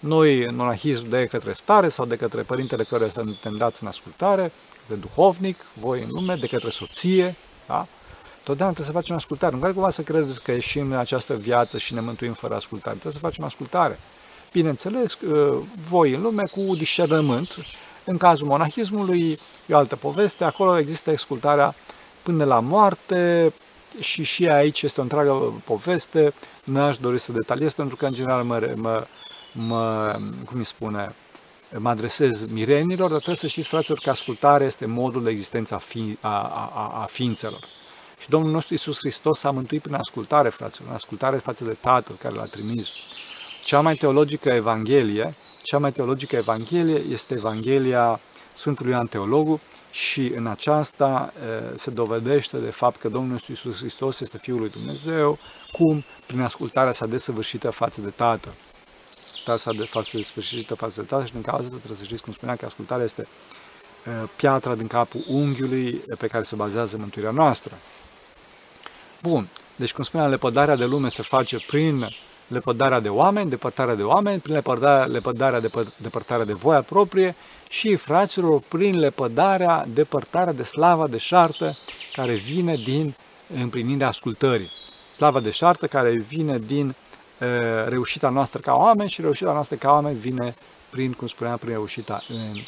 Noi, 0.00 0.44
în 0.44 0.54
monahism, 0.56 1.08
de 1.08 1.26
către 1.30 1.52
stare 1.52 1.88
sau 1.88 2.06
de 2.06 2.16
către 2.16 2.42
părintele 2.42 2.82
care 2.82 3.08
suntem 3.08 3.56
dați 3.56 3.82
în 3.82 3.88
ascultare, 3.88 4.52
de 4.88 4.94
duhovnic, 4.94 5.56
voi 5.80 6.02
în 6.02 6.08
lume, 6.10 6.36
de 6.36 6.46
către 6.46 6.70
soție, 6.70 7.36
da? 7.66 7.86
Totdeauna 8.44 8.74
trebuie 8.74 8.94
să 8.94 9.00
facem 9.00 9.16
ascultare. 9.16 9.52
Nu 9.52 9.58
vreau 9.58 9.72
cumva 9.72 9.90
să 9.90 10.02
credeți 10.02 10.42
că 10.42 10.52
ieșim 10.52 10.90
în 10.90 10.98
această 10.98 11.34
viață 11.34 11.78
și 11.78 11.94
ne 11.94 12.00
mântuim 12.00 12.32
fără 12.32 12.54
ascultare. 12.54 12.96
Trebuie 12.96 13.20
să 13.20 13.26
facem 13.26 13.44
ascultare. 13.44 13.98
Bineînțeles, 14.52 15.16
voi 15.88 16.12
în 16.12 16.22
lume 16.22 16.42
cu 16.50 16.74
discernământ, 16.76 17.48
în 18.04 18.16
cazul 18.16 18.46
monahismului 18.46 19.38
e 19.66 19.74
o 19.74 19.76
altă 19.76 19.96
poveste, 19.96 20.44
acolo 20.44 20.78
există 20.78 21.10
ascultarea 21.10 21.74
până 22.22 22.44
la 22.44 22.60
moarte, 22.60 23.52
și 24.00 24.24
și 24.24 24.48
aici 24.48 24.82
este 24.82 25.00
o 25.00 25.02
întreagă 25.02 25.62
poveste, 25.64 26.32
n-aș 26.64 26.96
dori 26.96 27.18
să 27.18 27.32
detaliez 27.32 27.72
pentru 27.72 27.96
că 27.96 28.06
în 28.06 28.12
general 28.12 28.44
mă, 28.44 28.74
mă, 28.76 29.06
mă 29.52 30.16
cum 30.44 30.58
îi 30.58 30.64
spune, 30.64 31.14
mă 31.78 31.88
adresez 31.88 32.44
mirenilor, 32.46 33.08
dar 33.08 33.16
trebuie 33.16 33.36
să 33.36 33.46
știți, 33.46 33.68
fraților, 33.68 33.98
că 33.98 34.10
ascultarea 34.10 34.66
este 34.66 34.86
modul 34.86 35.22
de 35.22 35.30
existență 35.30 35.74
a, 35.74 35.78
fi, 35.78 36.18
a, 36.20 36.28
a, 36.74 37.00
a 37.02 37.08
ființelor. 37.10 37.60
Și 38.20 38.28
Domnul 38.28 38.50
nostru 38.50 38.74
Isus 38.74 38.98
Hristos 38.98 39.38
s-a 39.38 39.50
mântuit 39.50 39.82
prin 39.82 39.94
ascultare, 39.94 40.48
fraților, 40.48 40.88
în 40.88 40.94
ascultare 40.94 41.36
față 41.36 41.64
de 41.64 41.78
Tatăl 41.82 42.14
care 42.22 42.34
l-a 42.34 42.44
trimis. 42.44 42.88
Cea 43.64 43.80
mai 43.80 43.94
teologică 43.94 44.48
Evanghelie, 44.48 45.34
cea 45.72 45.78
mai 45.78 45.92
teologică 45.92 46.36
Evanghelie 46.36 47.02
este 47.12 47.34
Evanghelia 47.34 48.20
Sfântului 48.56 48.92
Ioan 48.92 49.06
Teologul 49.06 49.60
și 49.90 50.32
în 50.36 50.46
aceasta 50.46 51.32
se 51.74 51.90
dovedește 51.90 52.56
de 52.56 52.70
fapt 52.70 53.00
că 53.00 53.08
Domnul 53.08 53.30
nostru 53.30 53.52
Isus 53.52 53.76
Hristos 53.76 54.20
este 54.20 54.38
Fiul 54.38 54.58
lui 54.58 54.68
Dumnezeu, 54.68 55.38
cum? 55.70 56.04
Prin 56.26 56.40
ascultarea 56.40 56.92
sa 56.92 57.06
desăvârșită 57.06 57.70
față 57.70 58.00
de 58.00 58.10
Tatăl. 58.10 58.54
Ascultarea 59.24 59.60
sa 59.60 59.72
de 59.72 59.84
față 59.90 60.16
desăvârșită 60.16 60.74
față 60.74 61.00
de 61.00 61.06
Tatăl 61.06 61.26
și 61.26 61.32
din 61.32 61.42
cauza 61.42 61.68
trebuie 61.68 61.96
să 61.96 62.04
știți, 62.04 62.22
cum 62.22 62.32
spuneam, 62.32 62.56
că 62.56 62.66
ascultarea 62.66 63.04
este 63.04 63.26
piatra 64.36 64.74
din 64.74 64.86
capul 64.86 65.20
unghiului 65.28 66.00
pe 66.18 66.26
care 66.26 66.44
se 66.44 66.56
bazează 66.56 66.96
mântuirea 66.98 67.30
noastră. 67.30 67.74
Bun, 69.22 69.48
deci 69.76 69.92
cum 69.92 70.04
spuneam, 70.04 70.30
lepădarea 70.30 70.76
de 70.76 70.84
lume 70.84 71.08
se 71.08 71.22
face 71.22 71.58
prin 71.66 72.06
lepădarea 72.52 73.00
de 73.00 73.08
oameni, 73.08 73.50
depărtarea 73.50 73.94
de 73.94 74.02
oameni, 74.02 74.40
prin 74.40 74.54
lepădarea, 74.54 75.04
lepădarea 75.04 75.60
de, 75.60 75.70
depărtarea 75.98 76.44
de 76.44 76.52
voia 76.52 76.82
proprie 76.82 77.34
și, 77.68 77.96
fraților, 77.96 78.60
prin 78.68 78.98
lepădarea, 78.98 79.86
depărtarea 79.94 80.52
de 80.52 80.62
slava 80.62 81.08
de 81.08 81.18
șartă 81.18 81.76
care 82.12 82.34
vine 82.34 82.74
din 82.84 83.14
împlinirea 83.60 84.08
ascultării. 84.08 84.70
Slava 85.12 85.40
de 85.40 85.50
șartă 85.50 85.86
care 85.86 86.24
vine 86.28 86.58
din 86.58 86.94
e, 87.38 87.46
reușita 87.88 88.28
noastră 88.28 88.60
ca 88.60 88.74
oameni 88.74 89.10
și 89.10 89.20
reușita 89.20 89.52
noastră 89.52 89.76
ca 89.76 89.90
oameni 89.90 90.18
vine 90.18 90.54
prin, 90.90 91.12
cum 91.12 91.26
spuneam, 91.26 91.56
prin 91.56 91.70
reușita 91.70 92.20
în, 92.28 92.60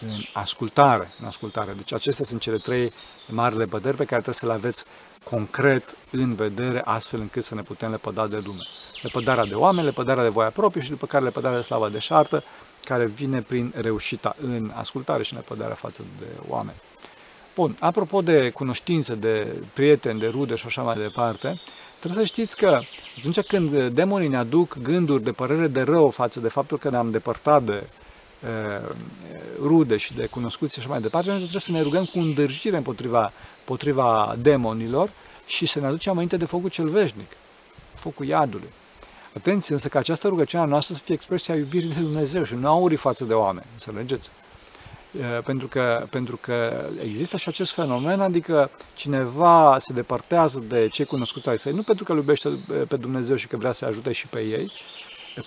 în 0.00 0.16
ascultare. 0.32 1.08
În 1.20 1.26
ascultare. 1.26 1.72
Deci 1.76 1.92
acestea 1.92 2.24
sunt 2.24 2.40
cele 2.40 2.56
trei 2.56 2.92
mari 3.28 3.56
lepădări 3.56 3.96
pe 3.96 4.04
care 4.04 4.20
trebuie 4.22 4.34
să 4.34 4.46
le 4.46 4.52
aveți 4.52 4.84
concret 5.24 5.84
în 6.10 6.34
vedere, 6.34 6.82
astfel 6.84 7.20
încât 7.20 7.44
să 7.44 7.54
ne 7.54 7.62
putem 7.62 7.90
lepăda 7.90 8.26
de 8.26 8.42
lume. 8.44 8.62
Lepădarea 9.04 9.44
de 9.44 9.54
oameni, 9.54 9.86
lepădarea 9.86 10.22
de 10.22 10.28
voia 10.28 10.50
proprie 10.50 10.82
și 10.82 10.90
după 10.90 11.06
care 11.06 11.24
lepădarea 11.24 11.56
de 11.56 11.62
slava 11.62 11.88
de 11.88 11.98
șartă, 11.98 12.42
care 12.84 13.06
vine 13.06 13.40
prin 13.40 13.72
reușita 13.76 14.36
în 14.40 14.70
ascultare 14.74 15.22
și 15.22 15.34
lepădarea 15.34 15.74
față 15.74 16.04
de 16.18 16.26
oameni. 16.48 16.76
Bun, 17.54 17.76
apropo 17.78 18.22
de 18.22 18.50
cunoștințe, 18.50 19.14
de 19.14 19.62
prieteni, 19.72 20.20
de 20.20 20.26
rude 20.26 20.54
și 20.54 20.66
așa 20.66 20.82
mai 20.82 20.96
departe, 20.96 21.60
trebuie 22.00 22.26
să 22.26 22.32
știți 22.32 22.56
că 22.56 22.80
atunci 23.18 23.40
când 23.40 23.88
demonii 23.88 24.28
ne 24.28 24.36
aduc 24.36 24.76
gânduri 24.82 25.22
de 25.22 25.32
părere 25.32 25.66
de 25.66 25.82
rău 25.82 26.10
față 26.10 26.40
de 26.40 26.48
faptul 26.48 26.78
că 26.78 26.90
ne-am 26.90 27.10
depărtat 27.10 27.62
de 27.62 27.86
rude 29.60 29.96
și 29.96 30.14
de 30.14 30.26
cunoscuți 30.26 30.74
și 30.74 30.80
așa 30.80 30.88
mai 30.88 31.00
departe, 31.00 31.28
noi 31.28 31.38
trebuie 31.38 31.60
să 31.60 31.72
ne 31.72 31.82
rugăm 31.82 32.04
cu 32.04 32.18
îndârjire 32.18 32.76
împotriva, 32.76 33.32
împotriva 33.58 34.34
demonilor 34.38 35.10
și 35.46 35.66
să 35.66 35.80
ne 35.80 35.86
aducem 35.86 36.12
aminte 36.12 36.36
de 36.36 36.44
focul 36.44 36.70
cel 36.70 36.88
veșnic, 36.88 37.30
focul 37.94 38.26
iadului. 38.26 38.68
Atenție 39.36 39.74
însă 39.74 39.88
că 39.88 39.98
această 39.98 40.28
rugăciune 40.28 40.62
a 40.62 40.66
noastră 40.66 40.94
să 40.94 41.00
fie 41.04 41.14
expresia 41.14 41.54
iubirii 41.54 41.88
de 41.88 42.00
Dumnezeu 42.00 42.44
și 42.44 42.54
nu 42.54 42.68
aurii 42.68 42.96
față 42.96 43.24
de 43.24 43.32
oameni, 43.32 43.66
înțelegeți? 43.72 44.30
Pentru 45.44 45.66
că, 45.66 46.06
pentru 46.10 46.36
că 46.36 46.86
există 47.02 47.36
și 47.36 47.48
acest 47.48 47.72
fenomen, 47.72 48.20
adică 48.20 48.70
cineva 48.94 49.76
se 49.80 49.92
depărtează 49.92 50.64
de 50.68 50.88
cei 50.88 51.04
cunoscuți 51.04 51.48
ai 51.48 51.58
săi, 51.58 51.72
nu 51.72 51.82
pentru 51.82 52.04
că 52.04 52.12
îl 52.12 52.18
iubește 52.18 52.48
pe 52.88 52.96
Dumnezeu 52.96 53.36
și 53.36 53.46
că 53.46 53.56
vrea 53.56 53.72
să 53.72 53.84
ajute 53.84 54.12
și 54.12 54.26
pe 54.26 54.40
ei, 54.40 54.72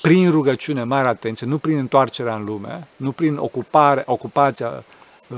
prin 0.02 0.32
rugăciune, 0.32 0.84
mare 0.84 1.08
atenție, 1.08 1.47
nu 1.47 1.58
prin 1.58 1.78
întoarcerea 1.78 2.36
în 2.36 2.43
lume, 2.43 2.88
nu 2.95 3.12
prin 3.12 3.38
ocupare, 3.38 4.04
ocupația, 4.06 4.84
uh, 5.28 5.38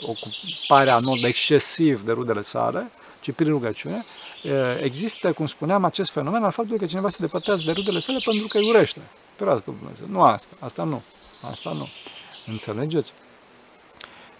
ocuparea 0.00 0.96
în 0.96 1.04
mod 1.04 1.24
excesiv 1.24 2.04
de 2.04 2.12
rudele 2.12 2.42
sale, 2.42 2.90
ci 3.20 3.32
prin 3.32 3.48
rugăciune, 3.48 3.96
uh, 3.96 4.19
există, 4.80 5.32
cum 5.32 5.46
spuneam, 5.46 5.84
acest 5.84 6.10
fenomen 6.10 6.44
al 6.44 6.50
faptului 6.50 6.78
că 6.78 6.86
cineva 6.86 7.10
se 7.10 7.16
depărtează 7.20 7.62
de 7.64 7.72
rudele 7.72 7.98
sale 7.98 8.18
pentru 8.24 8.48
că 8.48 8.58
îi 8.58 8.68
urește. 8.68 9.00
Ferească 9.36 9.74
Dumnezeu. 9.78 10.06
Nu 10.08 10.22
asta, 10.22 10.56
asta 10.58 10.84
nu, 10.84 11.02
asta 11.50 11.72
nu. 11.72 11.88
Înțelegeți? 12.46 13.12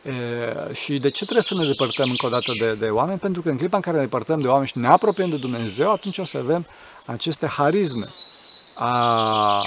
E, 0.03 0.75
și 0.75 0.99
de 0.99 1.09
ce 1.11 1.23
trebuie 1.23 1.43
să 1.43 1.55
ne 1.55 1.67
depărtăm 1.67 2.11
încă 2.11 2.27
o 2.27 2.29
dată 2.29 2.53
de, 2.59 2.75
de 2.75 2.87
oameni? 2.87 3.19
Pentru 3.19 3.43
că 3.43 3.49
în 3.49 3.57
clipa 3.57 3.77
în 3.77 3.83
care 3.83 3.97
ne 3.97 4.03
depărtăm 4.03 4.41
de 4.41 4.49
oameni 4.49 4.69
și 4.69 4.79
ne 4.79 4.87
apropiem 4.87 5.31
de 5.31 5.37
Dumnezeu, 5.37 5.93
atunci 5.93 6.19
o 6.19 6.25
să 6.25 6.39
avem 6.39 6.67
aceste 7.05 7.47
harisme, 7.47 8.09
a, 8.75 9.63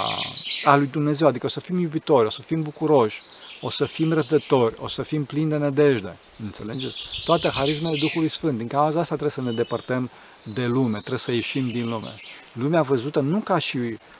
a 0.64 0.76
lui 0.76 0.86
Dumnezeu, 0.86 1.28
adică 1.28 1.46
o 1.46 1.48
să 1.48 1.60
fim 1.60 1.78
iubitori, 1.78 2.26
o 2.26 2.30
să 2.30 2.42
fim 2.42 2.62
bucuroși, 2.62 3.22
o 3.60 3.70
să 3.70 3.84
fim 3.84 4.12
răbdători, 4.12 4.74
o 4.78 4.88
să 4.88 5.02
fim 5.02 5.24
plini 5.24 5.50
de 5.50 5.56
nădejde. 5.56 6.16
Înțelegeți? 6.42 6.96
Toate 7.24 7.48
harismele 7.48 7.98
Duhului 8.00 8.28
Sfânt. 8.28 8.58
Din 8.58 8.66
cauza 8.66 8.98
asta 8.98 9.16
trebuie 9.16 9.30
să 9.30 9.40
ne 9.40 9.52
depărtăm 9.52 10.10
de 10.54 10.66
lume, 10.66 10.98
trebuie 10.98 11.18
să 11.18 11.32
ieșim 11.32 11.70
din 11.70 11.88
lume. 11.88 12.14
Lumea 12.54 12.82
văzută 12.82 13.20
nu 13.20 13.38
ca 13.38 13.58
și, 13.58 13.78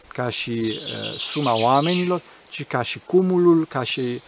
ca 0.08 0.30
și 0.30 0.50
uh, 0.50 1.18
suma 1.18 1.58
oamenilor, 1.58 2.22
ci 2.50 2.64
ca 2.66 2.82
și 2.82 2.98
cumulul, 3.06 3.66
ca 3.68 3.82
și 3.82 4.20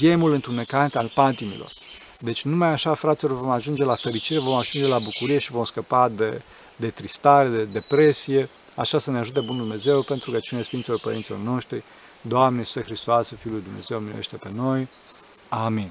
ghemul 0.00 0.32
întunecat 0.32 0.94
al 0.94 1.10
patimilor. 1.14 1.72
Deci 2.20 2.44
numai 2.44 2.68
așa, 2.68 2.94
fraților, 2.94 3.40
vom 3.40 3.50
ajunge 3.50 3.84
la 3.84 3.94
fericire, 3.94 4.40
vom 4.40 4.54
ajunge 4.54 4.88
la 4.88 4.98
bucurie 4.98 5.38
și 5.38 5.50
vom 5.50 5.64
scăpa 5.64 6.08
de, 6.08 6.42
de 6.76 6.88
tristare, 6.88 7.48
de 7.48 7.64
depresie, 7.64 8.48
Așa 8.74 8.98
să 8.98 9.10
ne 9.10 9.18
ajute 9.18 9.40
Bunul 9.40 9.60
Dumnezeu 9.60 10.02
pentru 10.02 10.30
că 10.30 10.38
cine 10.38 10.62
Sfinților 10.62 11.00
Părinților 11.00 11.38
noștri, 11.38 11.82
Doamne 12.22 12.58
Iisuse 12.58 12.84
Hristoase, 12.84 13.36
Fiul 13.36 13.52
lui 13.52 13.62
Dumnezeu, 13.62 13.98
miluiește 13.98 14.36
pe 14.36 14.50
noi. 14.54 14.88
Amin. 15.48 15.90